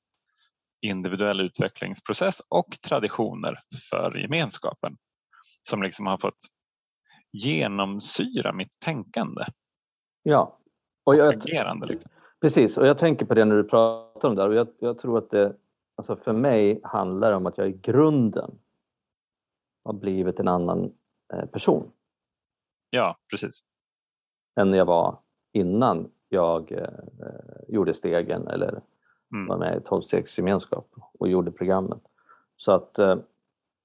individuell 0.82 1.42
utvecklingsprocess 1.42 2.42
och 2.50 2.82
traditioner 2.88 3.60
för 3.90 4.18
gemenskapen 4.18 4.98
som 5.70 5.84
liksom 5.84 6.06
har 6.08 6.18
fått 6.18 6.38
genomsyra 7.32 8.54
mitt 8.54 8.80
tänkande. 8.80 9.46
Ja. 10.24 10.60
Och 11.04 11.16
jag, 11.16 11.34
agerande. 11.34 11.88
Liksom. 11.88 12.12
Precis, 12.42 12.78
och 12.78 12.88
jag 12.88 12.98
tänker 12.98 13.26
på 13.26 13.34
det 13.34 13.46
när 13.46 13.56
du 13.56 13.64
pratar 13.64 14.30
om 14.30 14.36
det 14.36 14.44
och 14.44 14.54
jag, 14.54 14.68
jag 14.80 15.00
tror 15.00 15.18
att 15.18 15.30
det, 15.30 15.56
alltså 15.96 16.16
för 16.16 16.34
mig 16.34 16.80
handlar 16.84 17.30
det 17.30 17.38
om 17.38 17.46
att 17.46 17.58
jag 17.58 17.70
i 17.70 17.80
grunden 17.82 18.60
har 19.84 19.94
blivit 19.94 20.40
en 20.40 20.48
annan 20.48 20.94
eh, 21.34 21.46
person. 21.46 21.92
Ja, 22.90 23.18
precis. 23.30 23.64
Än 24.56 24.74
jag 24.74 24.86
var 24.86 25.18
innan 25.52 26.10
jag 26.30 26.72
eh, 26.72 26.88
gjorde 27.68 27.94
stegen 27.94 28.48
eller 28.48 28.82
mm. 29.34 29.48
var 29.48 29.58
med 29.58 29.78
i 29.78 29.80
12-stegsgemenskap 29.80 30.86
och 31.20 31.28
gjorde 31.28 31.52
programmet. 31.52 32.02
Så 32.58 32.72
att, 32.72 33.00
eh, 33.00 33.16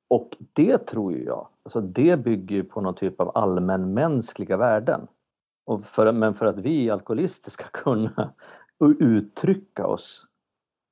och 0.08 0.36
det 0.52 0.78
tror 0.78 1.12
ju 1.12 1.24
jag, 1.24 1.48
alltså 1.62 1.80
det 1.80 2.16
bygger 2.16 2.56
ju 2.56 2.64
på 2.64 2.80
någon 2.80 2.94
typ 2.94 3.20
av 3.20 3.36
allmänmänskliga 3.36 4.56
värden. 4.56 5.06
Och 5.64 5.84
för, 5.84 6.12
men 6.12 6.34
för 6.34 6.46
att 6.46 6.58
vi 6.58 6.90
alkoholister 6.90 7.50
ska 7.50 7.64
kunna 7.72 8.32
uttrycka 8.98 9.86
oss 9.86 10.26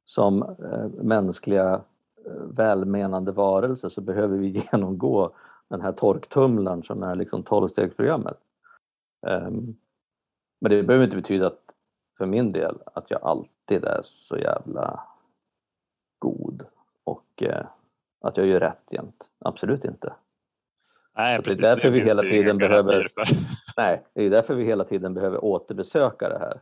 som 0.05 0.43
eh, 0.43 1.03
mänskliga 1.03 1.81
välmenande 2.51 3.33
varelser 3.33 3.88
så 3.88 4.01
behöver 4.01 4.38
vi 4.38 4.49
genomgå 4.73 5.31
den 5.69 5.81
här 5.81 5.93
torktumlaren 5.93 6.83
som 6.83 7.03
är 7.03 7.17
liksom 7.17 7.43
12-stegsprogrammet. 7.43 8.37
Um, 9.20 9.76
men 10.61 10.70
det 10.70 10.83
behöver 10.83 11.04
inte 11.04 11.16
betyda 11.16 11.46
att 11.46 11.61
för 12.18 12.26
min 12.26 12.52
del 12.52 12.78
att 12.94 13.11
jag 13.11 13.22
alltid 13.22 13.85
är 13.85 14.00
så 14.02 14.38
jävla 14.38 15.00
god 16.18 16.66
och 17.04 17.42
eh, 17.42 17.66
att 18.20 18.37
jag 18.37 18.46
gör 18.46 18.61
rätt 18.61 18.85
jämt. 18.90 19.24
Absolut 19.38 19.85
inte. 19.85 20.14
Nej, 21.16 21.42
precis, 21.42 21.61
det 21.61 21.66
är 21.66 21.76
därför 21.76 21.90
vi 21.90 22.00
hela 22.00 22.22
tiden 22.22 22.59
behöver 22.59 23.09
Nej, 23.76 24.04
det 24.14 24.22
är 24.22 24.31
därför 24.31 24.54
vi 24.54 24.64
hela 24.64 24.85
tiden 24.85 25.14
behöver 25.14 25.44
återbesöka 25.44 26.28
det 26.28 26.38
här 26.38 26.61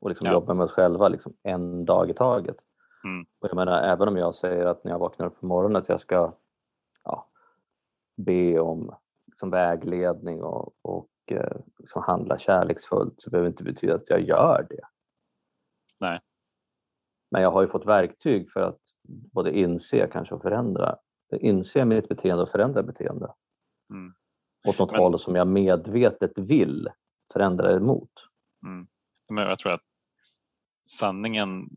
och 0.00 0.08
liksom 0.08 0.26
ja. 0.26 0.32
jobba 0.32 0.54
med 0.54 0.64
oss 0.64 0.72
själva 0.72 1.08
liksom 1.08 1.32
en 1.42 1.84
dag 1.84 2.10
i 2.10 2.14
taget. 2.14 2.56
Mm. 3.04 3.26
Och 3.40 3.48
jag 3.48 3.56
menar, 3.56 3.82
även 3.82 4.08
om 4.08 4.16
jag 4.16 4.34
säger 4.34 4.66
att 4.66 4.84
när 4.84 4.92
jag 4.92 4.98
vaknar 4.98 5.26
upp 5.26 5.40
på 5.40 5.46
morgonen 5.46 5.76
att 5.76 5.88
jag 5.88 6.00
ska 6.00 6.32
ja, 7.04 7.26
be 8.16 8.60
om 8.60 8.94
liksom 9.26 9.50
vägledning 9.50 10.42
och, 10.42 10.74
och 10.82 11.08
eh, 11.26 11.56
liksom 11.78 12.02
handla 12.02 12.38
kärleksfullt 12.38 13.14
så 13.18 13.30
behöver 13.30 13.48
det 13.48 13.52
inte 13.52 13.64
betyda 13.64 13.94
att 13.94 14.10
jag 14.10 14.20
gör 14.20 14.66
det. 14.70 14.84
Nej. 16.00 16.20
Men 17.30 17.42
jag 17.42 17.50
har 17.50 17.62
ju 17.62 17.68
fått 17.68 17.86
verktyg 17.86 18.52
för 18.52 18.60
att 18.60 18.80
både 19.08 19.58
inse 19.58 20.08
kanske 20.12 20.34
och 20.34 20.42
förändra. 20.42 20.96
Inse 21.40 21.84
mitt 21.84 22.08
beteende 22.08 22.42
och 22.42 22.48
förändra 22.48 22.82
beteende. 22.82 23.34
Mm. 23.90 24.14
Åt 24.68 24.78
något 24.78 24.90
Men... 24.90 25.00
håll 25.00 25.20
som 25.20 25.36
jag 25.36 25.46
medvetet 25.46 26.38
vill 26.38 26.88
förändra 27.32 27.72
emot. 27.72 28.10
Mm. 28.66 28.86
Men 29.28 29.44
jag 29.44 29.58
tror 29.58 29.72
att 29.72 29.84
sanningen 30.90 31.68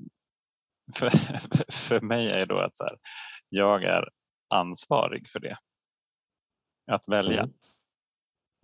för, 0.95 1.09
för 1.71 2.01
mig 2.01 2.31
är 2.31 2.45
då 2.45 2.59
att 2.59 2.75
så 2.75 2.83
här, 2.83 2.97
jag 3.49 3.83
är 3.83 4.09
ansvarig 4.47 5.29
för 5.29 5.39
det. 5.39 5.57
Att 6.91 7.03
välja 7.07 7.41
mm. 7.41 7.53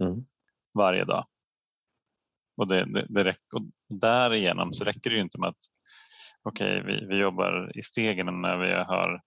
Mm. 0.02 0.26
Varje 0.74 1.06
dag. 1.06 1.26
Och, 2.58 2.68
det, 2.68 2.86
det, 2.86 3.06
det 3.10 3.24
räcker, 3.24 3.56
och 3.56 3.62
därigenom 3.90 4.74
så 4.74 4.84
räcker 4.84 5.10
det 5.10 5.16
ju 5.16 5.22
inte 5.22 5.40
med 5.40 5.50
att 5.50 5.66
okej, 6.44 6.82
okay, 6.82 6.94
vi, 6.94 7.06
vi 7.06 7.16
jobbar 7.16 7.78
i 7.78 7.84
stegen 7.84 8.42
när 8.42 8.58
vi 8.58 8.74
har 8.74 9.22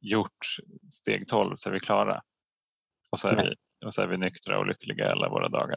gjort 0.00 0.46
steg 0.90 1.28
12 1.28 1.52
så 1.56 1.68
är 1.68 1.72
vi 1.72 1.80
klara. 1.80 2.22
Och 3.12 3.18
så 3.18 3.28
är, 3.28 3.36
vi, 3.36 3.54
och 3.86 3.94
så 3.94 4.02
är 4.02 4.06
vi 4.06 4.16
nyktra 4.16 4.58
och 4.58 4.66
lyckliga 4.66 5.12
alla 5.12 5.28
våra 5.28 5.48
dagar. 5.48 5.76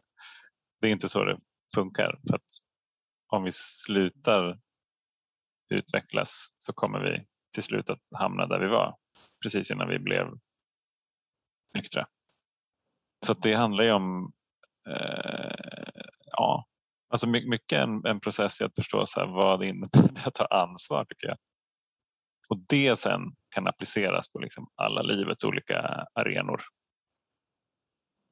Det 0.81 0.87
är 0.87 0.91
inte 0.91 1.09
så 1.09 1.23
det 1.23 1.39
funkar. 1.75 2.19
För 2.27 2.35
att 2.35 2.49
om 3.27 3.43
vi 3.43 3.51
slutar 3.51 4.59
utvecklas 5.69 6.53
så 6.57 6.73
kommer 6.73 6.99
vi 6.99 7.25
till 7.53 7.63
slut 7.63 7.89
att 7.89 8.01
hamna 8.15 8.47
där 8.47 8.59
vi 8.59 8.67
var 8.67 8.95
precis 9.43 9.71
innan 9.71 9.89
vi 9.89 9.99
blev 9.99 10.27
nyktra. 11.75 12.07
Så 13.25 13.33
det 13.33 13.53
handlar 13.53 13.83
ju 13.83 13.91
om 13.91 14.33
eh, 14.89 16.01
ja, 16.31 16.65
alltså 17.09 17.27
mycket 17.27 17.79
en, 17.79 18.05
en 18.05 18.19
process 18.19 18.61
i 18.61 18.63
att 18.63 18.75
förstå 18.75 19.05
så 19.05 19.19
här, 19.19 19.27
vad 19.27 19.59
det 19.59 19.67
innebär 19.67 20.09
att 20.27 20.33
ta 20.33 20.45
ansvar 20.45 21.05
tycker 21.05 21.27
jag. 21.27 21.37
Och 22.49 22.57
det 22.69 22.99
sen 22.99 23.21
kan 23.55 23.67
appliceras 23.67 24.31
på 24.31 24.39
liksom 24.39 24.67
alla 24.75 25.01
livets 25.01 25.43
olika 25.43 26.07
arenor. 26.13 26.61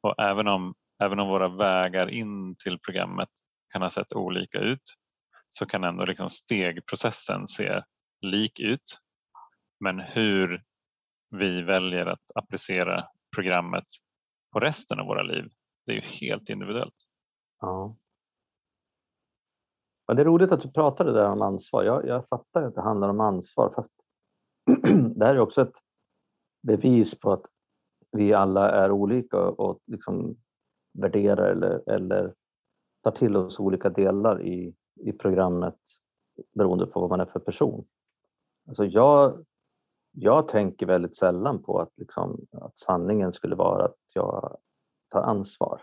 Och 0.02 0.20
även 0.20 0.48
om, 0.48 0.76
även 1.04 1.20
om 1.20 1.28
våra 1.28 1.48
vägar 1.48 2.10
in 2.10 2.56
till 2.56 2.80
programmet 2.80 3.30
kan 3.74 3.82
ha 3.82 3.90
sett 3.90 4.14
olika 4.14 4.60
ut 4.60 4.96
så 5.50 5.66
kan 5.66 5.84
ändå 5.84 6.06
liksom 6.06 6.30
stegprocessen 6.30 7.48
se 7.48 7.82
lik 8.22 8.60
ut. 8.60 9.00
Men 9.80 10.00
hur 10.00 10.64
vi 11.30 11.62
väljer 11.62 12.06
att 12.06 12.32
applicera 12.36 13.08
programmet 13.36 13.86
på 14.54 14.60
resten 14.60 15.00
av 15.00 15.06
våra 15.06 15.24
liv, 15.24 15.50
det 15.88 15.94
är 15.94 15.96
ju 15.96 16.28
helt 16.28 16.50
individuellt. 16.50 16.96
Ja. 17.62 17.98
ja 20.08 20.14
det 20.14 20.22
är 20.22 20.26
roligt 20.26 20.52
att 20.52 20.62
du 20.62 20.72
pratade 20.72 21.14
där 21.14 21.30
om 21.30 21.42
ansvar. 21.42 21.84
Jag, 21.84 22.08
jag 22.08 22.28
fattar 22.28 22.64
att 22.64 22.76
det 22.76 22.82
handlar 22.82 23.10
om 23.10 23.20
ansvar 23.20 23.72
fast 23.76 23.94
det 25.16 25.26
här 25.26 25.36
är 25.36 25.40
också 25.40 25.62
ett 25.62 25.76
bevis 26.64 27.20
på 27.20 27.32
att 27.32 27.46
vi 28.12 28.34
alla 28.34 28.72
är 28.72 28.92
olika 28.92 29.38
och 29.38 29.80
liksom 29.86 30.38
värderar 30.94 31.52
eller, 31.52 31.90
eller 31.90 32.34
tar 33.04 33.12
till 33.12 33.38
oss 33.38 33.60
olika 33.60 33.90
delar 33.90 34.42
i, 34.42 34.76
i 34.96 35.12
programmet 35.12 35.78
beroende 36.56 36.86
på 36.86 37.00
vad 37.02 37.10
man 37.10 37.20
är 37.20 37.26
för 37.26 37.40
person. 37.40 37.86
Alltså 38.68 38.86
jag, 38.86 39.46
jag 40.12 40.48
tänker 40.48 40.86
väldigt 40.86 41.18
sällan 41.18 41.64
på 41.64 41.80
att, 41.80 41.92
liksom, 41.96 42.46
att 42.52 42.80
sanningen 42.80 43.34
skulle 43.34 43.56
vara 43.56 43.86
att 43.86 43.98
jag 44.14 44.58
tar 45.10 45.22
ansvar. 45.22 45.82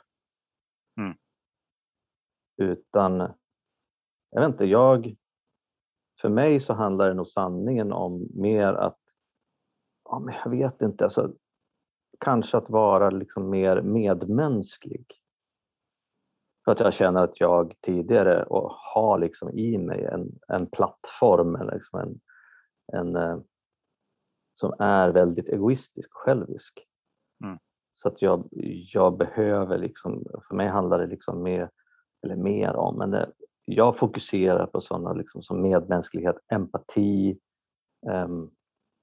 Mm. 1.01 1.17
Utan, 2.57 3.33
jag 4.31 4.41
vet 4.41 4.51
inte, 4.51 4.65
jag, 4.65 5.17
för 6.21 6.29
mig 6.29 6.61
så 6.61 6.73
handlar 6.73 7.09
det 7.09 7.15
nog 7.15 7.29
sanningen 7.29 7.93
om 7.93 8.29
mer 8.35 8.73
att, 8.73 8.99
ja, 10.05 10.19
men 10.19 10.35
jag 10.45 10.51
vet 10.51 10.83
inte, 10.83 11.05
alltså, 11.05 11.35
kanske 12.21 12.57
att 12.57 12.71
vara 12.71 13.11
liksom 13.11 13.51
mer 13.51 13.83
medmänsklig. 13.83 15.07
För 16.65 16.73
att 16.73 16.81
jag 16.81 16.95
känner 16.95 17.23
att 17.23 17.41
jag 17.41 17.75
tidigare 17.81 18.45
och 18.45 18.71
har 18.71 19.19
liksom 19.19 19.51
i 19.51 19.79
mig 19.79 20.05
en, 20.05 20.39
en 20.49 20.67
plattform, 20.67 21.71
liksom 21.73 22.01
en, 22.01 22.21
en, 22.93 23.17
eh, 23.17 23.39
som 24.55 24.75
är 24.79 25.11
väldigt 25.11 25.49
egoistisk 25.49 26.15
och 26.15 26.21
självisk. 26.21 26.87
Mm. 27.45 27.59
Så 28.05 28.09
att 28.09 28.23
jag, 28.23 28.49
jag 28.93 29.17
behöver, 29.17 29.79
liksom, 29.79 30.25
för 30.49 30.55
mig 30.57 30.69
handlar 30.69 30.99
det 30.99 31.07
liksom 31.07 31.43
mer, 31.43 31.71
eller 32.23 32.37
mer 32.37 32.77
om, 32.77 32.99
men 32.99 33.11
det, 33.11 33.33
jag 33.65 33.99
fokuserar 33.99 34.67
på 34.67 34.81
sådana 34.81 35.13
liksom 35.13 35.43
som 35.43 35.63
medmänsklighet, 35.63 36.37
empati, 36.53 37.39
um, 38.07 38.51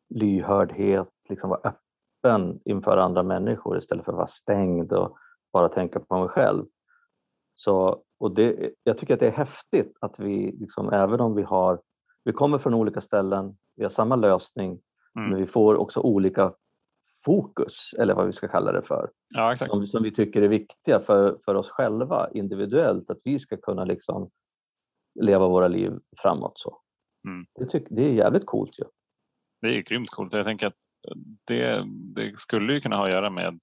lyhördhet, 0.10 1.10
liksom 1.30 1.50
vara 1.50 1.62
öppen 1.64 2.60
inför 2.66 2.98
andra 2.98 3.24
människor 3.24 3.78
istället 3.78 4.06
för 4.06 4.12
att 4.12 4.18
vara 4.18 4.28
stängd 4.28 4.94
och 4.94 5.18
bara 5.54 5.70
tänka 5.70 6.00
på 6.00 6.20
mig 6.20 6.30
själv. 6.30 6.66
Så, 7.56 8.04
och 8.20 8.32
det, 8.36 8.72
jag 8.84 8.98
tycker 8.98 9.14
att 9.14 9.20
det 9.20 9.28
är 9.28 9.32
häftigt 9.32 9.98
att 10.02 10.20
vi, 10.20 10.52
liksom, 10.52 10.90
även 10.90 11.20
om 11.20 11.36
vi 11.36 11.44
har, 11.44 11.82
vi 12.24 12.34
kommer 12.34 12.58
från 12.58 12.74
olika 12.74 13.02
ställen, 13.02 13.58
vi 13.76 13.84
har 13.84 13.90
samma 13.90 14.16
lösning, 14.16 14.80
mm. 15.18 15.30
men 15.30 15.40
vi 15.40 15.48
får 15.48 15.76
också 15.76 16.00
olika 16.00 16.54
fokus, 17.26 17.94
eller 18.00 18.14
vad 18.14 18.28
vi 18.28 18.34
ska 18.34 18.48
kalla 18.48 18.72
det 18.72 18.82
för, 18.82 19.12
ja, 19.30 19.56
som, 19.58 19.88
som, 19.88 20.04
vi 20.04 20.12
tycker 20.12 20.42
är 20.42 20.48
viktiga 20.48 21.00
för, 21.00 21.38
för 21.46 21.56
oss 21.56 21.70
själva 21.70 22.30
individuellt, 22.34 23.10
att 23.10 23.20
vi 23.24 23.40
ska 23.40 23.58
kunna 23.58 23.86
liksom 23.86 24.30
leva 25.20 25.48
våra 25.48 25.68
liv 25.68 25.94
framåt. 26.18 26.54
Så. 26.56 26.82
Mm. 27.28 27.46
Det, 27.60 27.66
tyck, 27.66 27.88
det 27.90 28.04
är 28.04 28.14
jävligt 28.14 28.46
coolt 28.46 28.80
ju. 28.80 28.84
Det 29.62 29.68
är 29.78 29.82
grymt 29.82 30.10
coolt. 30.10 30.34
Jag 30.34 30.46
tänker 30.46 30.68
att 30.68 30.76
det, 31.48 31.84
det 32.16 32.40
skulle 32.40 32.74
ju 32.74 32.82
kunna 32.82 32.96
ha 32.96 33.06
att 33.06 33.12
göra 33.12 33.30
med 33.30 33.60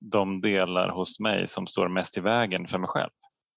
de 0.00 0.40
delar 0.40 0.88
hos 0.88 1.20
mig 1.20 1.48
som 1.48 1.66
står 1.66 1.88
mest 1.88 2.18
i 2.18 2.20
vägen 2.20 2.66
för 2.66 2.78
mig 2.78 2.88
själv. 2.88 3.10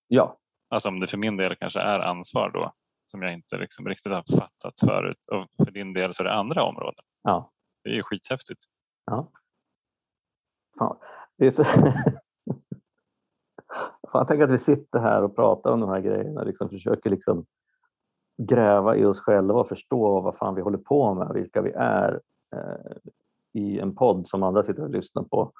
Ja. 0.07 0.37
Alltså 0.69 0.89
om 0.89 0.99
det 0.99 1.07
för 1.07 1.17
min 1.17 1.37
del 1.37 1.55
kanske 1.55 1.79
är 1.79 1.99
ansvar 1.99 2.51
då 2.53 2.73
som 3.05 3.21
jag 3.21 3.33
inte 3.33 3.57
liksom 3.57 3.87
riktigt 3.87 4.11
har 4.11 4.23
fattat 4.37 4.79
förut 4.85 5.25
och 5.31 5.65
för 5.65 5.71
din 5.71 5.93
del 5.93 6.13
så 6.13 6.23
är 6.23 6.27
det 6.27 6.33
andra 6.33 6.63
områden. 6.63 7.03
Ja. 7.23 7.51
Det 7.83 7.89
är 7.89 7.93
ju 7.93 8.03
skithäftigt. 8.03 8.63
Ja. 9.05 9.31
Fan. 10.77 10.97
Det 11.37 11.45
är 11.45 11.49
så... 11.49 11.63
Fan, 14.11 14.25
tänk 14.27 14.41
att 14.41 14.49
vi 14.49 14.57
sitter 14.57 14.99
här 14.99 15.23
och 15.23 15.35
pratar 15.35 15.71
om 15.71 15.79
de 15.79 15.89
här 15.89 15.99
grejerna 15.99 16.43
liksom 16.43 16.69
försöker 16.69 17.09
liksom 17.09 17.45
gräva 18.37 18.95
i 18.95 19.05
oss 19.05 19.19
själva 19.19 19.59
och 19.59 19.67
förstå 19.67 20.21
vad 20.21 20.37
fan 20.37 20.55
vi 20.55 20.61
håller 20.61 20.77
på 20.77 21.13
med, 21.13 21.31
vilka 21.33 21.61
vi 21.61 21.71
är 21.71 22.21
eh, 22.55 22.95
i 23.53 23.79
en 23.79 23.95
podd 23.95 24.27
som 24.27 24.43
andra 24.43 24.63
sitter 24.63 24.83
och 24.83 24.89
lyssnar 24.89 25.23
på 25.23 25.51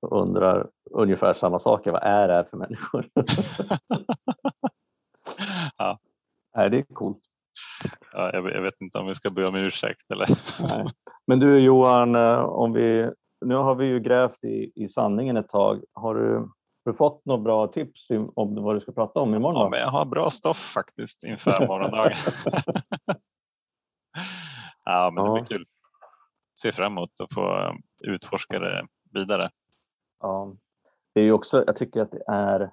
och 0.00 0.22
undrar 0.22 0.70
ungefär 0.90 1.34
samma 1.34 1.58
saker. 1.58 1.90
Vad 1.90 2.02
är 2.02 2.28
det 2.28 2.34
här 2.34 2.44
för 2.44 2.56
människor? 2.56 3.08
ja. 5.76 5.98
Nej, 6.56 6.70
det 6.70 6.78
är 6.78 6.82
coolt. 6.82 7.22
Ja, 8.18 8.30
jag, 8.32 8.62
vet 8.62 8.80
inte 8.80 8.98
om 8.98 9.06
vi 9.06 9.14
ska 9.14 9.30
be 9.30 9.46
om 9.46 9.54
ursäkt 9.54 10.10
eller? 10.10 10.26
Nej. 10.60 10.86
Men 11.26 11.38
du 11.38 11.58
Johan, 11.58 12.14
eh, 12.14 12.38
om 12.38 12.72
vi, 12.72 13.10
nu 13.40 13.54
har 13.54 13.74
vi 13.74 13.86
ju 13.86 14.00
grävt 14.00 14.44
i, 14.44 14.72
i 14.74 14.88
sanningen 14.88 15.36
ett 15.36 15.48
tag. 15.48 15.84
Har 15.92 16.14
du, 16.14 16.34
har 16.34 16.92
du 16.92 16.94
fått 16.94 17.24
några 17.24 17.42
bra 17.42 17.66
tips 17.66 18.10
om 18.34 18.62
vad 18.62 18.76
du 18.76 18.80
ska 18.80 18.92
prata 18.92 19.20
om 19.20 19.34
imorgon? 19.34 19.62
Ja, 19.62 19.68
men 19.68 19.80
jag 19.80 19.88
har 19.88 20.04
bra 20.04 20.30
stoff 20.30 20.72
faktiskt 20.74 21.24
inför 21.24 21.66
morgondagen. 21.66 22.12
ja, 24.84 25.10
men 25.14 25.24
det 25.24 25.32
blir 25.32 25.44
kul. 25.44 25.66
Se 26.60 26.72
fram 26.72 26.92
emot 26.92 27.20
att 27.22 27.34
få 27.34 27.74
utforska 28.04 28.58
det 28.58 28.86
vidare. 29.12 29.50
Ja, 30.20 30.54
det 31.14 31.20
är 31.20 31.24
ju 31.24 31.32
också, 31.32 31.64
jag 31.66 31.76
tycker 31.76 32.02
att 32.02 32.10
det 32.10 32.24
är, 32.28 32.70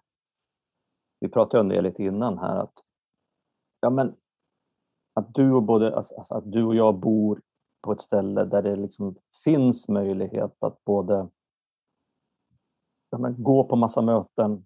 vi 1.20 1.30
pratade 1.30 1.62
om 1.62 1.70
det 1.70 1.82
lite 1.82 2.04
innan 2.04 2.38
här, 2.38 2.56
att, 2.56 2.74
ja, 3.80 3.90
men, 3.90 4.16
att, 5.16 5.34
du 5.34 5.54
och 5.54 5.64
både, 5.64 5.96
alltså, 5.98 6.16
alltså, 6.16 6.34
att 6.34 6.52
du 6.52 6.64
och 6.64 6.76
jag 6.76 6.96
bor 6.96 7.42
på 7.82 7.92
ett 7.92 8.02
ställe 8.02 8.46
där 8.46 8.62
det 8.62 8.76
liksom 8.76 9.16
finns 9.44 9.88
möjlighet 9.88 10.64
att 10.64 10.86
både 10.86 11.30
men, 13.18 13.44
gå 13.44 13.64
på 13.64 13.76
massa 13.76 14.02
möten, 14.02 14.66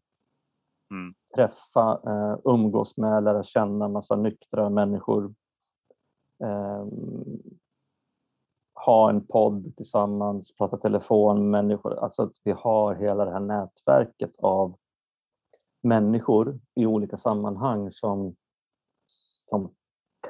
mm. 0.92 1.14
träffa, 1.36 2.02
eh, 2.06 2.40
umgås 2.44 2.98
med, 2.98 3.24
lära 3.24 3.44
känna 3.44 3.88
massa 3.88 4.16
nyktra 4.16 4.70
människor. 4.70 5.34
Eh, 6.44 6.86
ha 8.86 9.10
en 9.10 9.28
podd 9.28 9.76
tillsammans, 9.76 10.56
prata 10.56 10.78
telefon 10.78 11.38
med 11.38 11.66
människor. 11.66 11.94
Alltså 11.94 12.24
att 12.24 12.34
vi 12.44 12.52
har 12.52 12.96
hela 12.96 13.26
det 13.26 13.32
här 13.32 13.40
nätverket 13.40 14.36
av 14.38 14.78
människor 15.82 16.60
i 16.76 16.86
olika 16.86 17.18
sammanhang 17.18 17.92
som, 17.92 18.36
som 19.50 19.76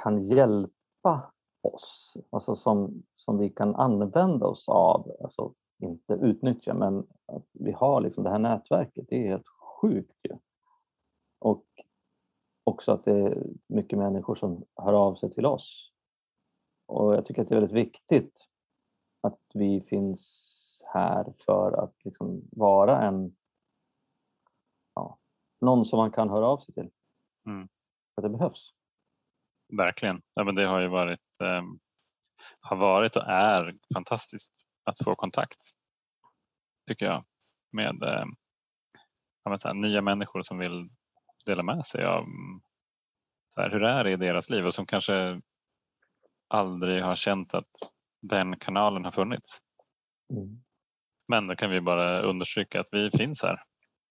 kan 0.04 0.24
hjälpa 0.24 1.32
oss, 1.62 2.18
alltså 2.30 2.56
som, 2.56 3.04
som 3.16 3.38
vi 3.38 3.50
kan 3.50 3.76
använda 3.76 4.46
oss 4.46 4.68
av. 4.68 5.12
Alltså 5.24 5.54
inte 5.80 6.14
utnyttja, 6.14 6.74
men 6.74 7.08
att 7.26 7.46
vi 7.52 7.72
har 7.72 8.02
liksom 8.02 8.24
det 8.24 8.30
här 8.30 8.40
nätverket, 8.40 9.06
det 9.10 9.16
är 9.16 9.30
helt 9.30 9.48
sjukt 9.48 10.18
ju. 10.24 10.38
Och 11.40 11.66
också 12.64 12.92
att 12.92 13.06
det 13.06 13.12
är 13.12 13.44
mycket 13.68 14.00
människor 14.00 14.36
som 14.36 14.64
hör 14.76 14.94
av 14.94 15.16
sig 15.16 15.32
till 15.32 15.46
oss 15.46 15.94
och 16.90 17.16
jag 17.16 17.26
tycker 17.26 17.42
att 17.42 17.50
det 17.50 17.56
är 17.56 17.60
väldigt 17.60 17.88
viktigt 17.88 18.48
att 19.22 19.40
vi 19.54 19.82
finns 19.82 20.84
här 20.94 21.34
för 21.46 21.72
att 21.84 22.06
liksom 22.06 22.42
vara 22.52 23.02
en 23.02 23.36
ja, 24.96 25.18
någon 25.62 25.86
som 25.86 25.98
man 25.98 26.12
kan 26.12 26.30
höra 26.30 26.48
av 26.48 26.58
sig 26.58 26.74
till. 26.74 26.90
Mm. 27.46 27.70
Att 28.16 28.24
det 28.24 28.30
behövs. 28.30 28.74
Verkligen. 29.78 30.22
Ja, 30.34 30.44
men 30.44 30.56
det 30.56 30.66
har 30.66 30.80
ju 30.80 30.88
varit, 30.88 31.42
eh, 31.42 31.64
har 32.60 32.78
varit 32.78 33.16
och 33.16 33.28
är 33.28 33.76
fantastiskt 33.94 34.54
att 34.84 35.04
få 35.04 35.16
kontakt 35.16 35.60
tycker 36.90 37.06
jag 37.06 37.26
med 37.72 38.04
eh, 38.04 38.26
här, 39.46 39.74
nya 39.74 40.02
människor 40.02 40.42
som 40.42 40.58
vill 40.58 40.90
dela 41.46 41.64
med 41.64 41.86
sig 41.86 42.06
av 42.06 42.26
så 43.54 43.62
här, 43.62 43.70
hur 43.70 43.80
det 43.80 43.90
är 43.90 44.08
i 44.08 44.16
deras 44.16 44.50
liv 44.50 44.66
och 44.66 44.74
som 44.74 44.86
kanske 44.86 45.42
aldrig 46.48 47.04
har 47.04 47.16
känt 47.16 47.54
att 47.54 47.72
den 48.22 48.58
kanalen 48.58 49.06
har 49.06 49.12
funnits. 49.12 49.60
Mm. 50.34 50.64
Men 51.28 51.48
då 51.48 51.56
kan 51.56 51.72
vi 51.72 51.82
bara 51.82 52.22
understryka 52.22 52.80
att 52.80 52.90
vi 52.92 53.12
finns 53.18 53.44
här 53.44 53.64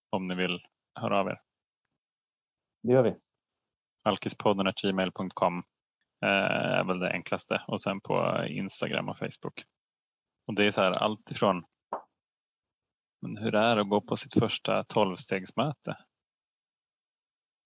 om 0.09 0.27
ni 0.27 0.35
vill 0.35 0.59
höra 0.99 1.19
av 1.19 1.27
er. 1.27 1.41
Det 2.83 2.91
gör 2.91 3.03
vi. 3.03 3.15
Alkispodden 4.03 4.73
gmail.com 4.83 5.63
eh, 6.25 6.77
är 6.77 6.83
väl 6.83 6.99
det 6.99 7.11
enklaste 7.11 7.61
och 7.67 7.81
sen 7.81 8.01
på 8.01 8.45
Instagram 8.49 9.09
och 9.09 9.17
Facebook. 9.17 9.63
Och 10.47 10.55
Det 10.55 10.65
är 10.65 10.71
så 10.71 10.81
här 10.81 10.91
allt 10.91 11.31
ifrån 11.31 11.63
men 13.21 13.37
hur 13.37 13.51
det 13.51 13.59
är 13.59 13.77
att 13.77 13.89
gå 13.89 14.01
på 14.01 14.17
sitt 14.17 14.33
första 14.33 14.83
tolvstegsmöte 14.83 15.97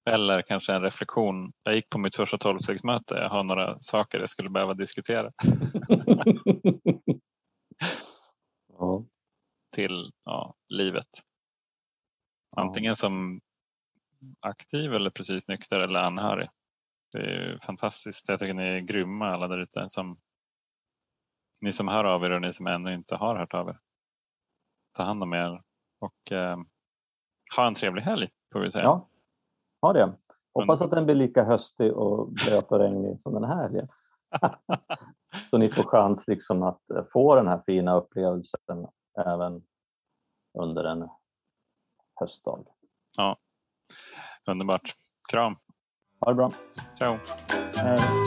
eller 0.10 0.42
kanske 0.42 0.74
en 0.74 0.82
reflektion. 0.82 1.54
Jag 1.64 1.76
gick 1.76 1.90
på 1.90 2.00
mitt 2.00 2.16
första 2.16 2.38
tolvstegsmöte. 2.38 3.16
Jag 3.16 3.30
har 3.30 3.44
några 3.44 3.80
saker 3.80 4.20
jag 4.20 4.30
skulle 4.30 4.50
behöva 4.50 4.74
diskutera. 4.74 5.32
ja. 8.68 9.06
Till 9.76 10.12
ja, 10.26 10.56
livet. 10.70 11.10
Antingen 12.56 12.96
som 12.96 13.42
aktiv 14.42 14.94
eller 14.94 15.10
precis 15.10 15.48
nykter 15.48 15.80
eller 15.80 16.00
anhörig. 16.00 16.50
Det 17.12 17.20
är 17.20 17.60
fantastiskt. 17.60 18.30
Jag 18.30 18.40
tycker 18.40 18.54
ni 18.54 18.64
är 18.64 18.80
grymma 18.80 19.28
alla 19.28 19.48
där 19.48 19.58
ute. 19.58 19.90
Som, 19.90 20.18
ni 21.62 21.72
som 21.72 21.88
hör 21.88 22.04
av 22.04 22.24
er 22.24 22.32
och 22.32 22.42
ni 22.42 22.54
som 22.54 22.68
ännu 22.68 22.94
inte 22.94 23.16
har 23.16 23.36
hört 23.36 23.54
av 23.54 23.70
er. 23.70 23.80
Ta 24.94 25.04
hand 25.04 25.24
om 25.24 25.34
er 25.34 25.62
och 26.00 26.32
eh, 26.32 26.58
ha 27.56 27.68
en 27.68 27.74
trevlig 27.74 28.02
helg 28.02 28.30
får 28.54 28.60
vi 28.60 28.72
säga. 28.72 28.84
Ja, 28.84 29.10
ha 29.82 29.94
det. 29.94 30.14
Hoppas 30.54 30.82
att 30.82 30.92
den 30.92 31.06
blir 31.06 31.16
lika 31.16 31.44
höstig 31.44 31.94
och 31.94 32.32
blöt 32.32 32.72
och 32.72 32.80
regnig 32.80 33.22
som 33.22 33.34
den 33.34 33.44
här 33.44 33.64
helgen. 33.64 33.88
Så 35.50 35.58
ni 35.58 35.70
får 35.70 35.84
chans 35.84 36.28
liksom 36.28 36.64
att 36.64 36.90
eh, 36.90 37.04
få 37.14 37.36
den 37.36 37.48
här 37.48 37.62
fina 37.66 37.96
upplevelsen 37.96 38.88
även 39.26 39.64
under 40.60 40.84
en 40.84 41.10
höstdag. 42.20 42.66
Ja, 43.18 43.38
underbart. 44.48 44.94
Kram! 45.32 45.56
Ha 46.20 46.32
det 46.32 46.36
bra! 46.36 46.52
Ciao! 47.00 47.18
Hej. 47.76 48.23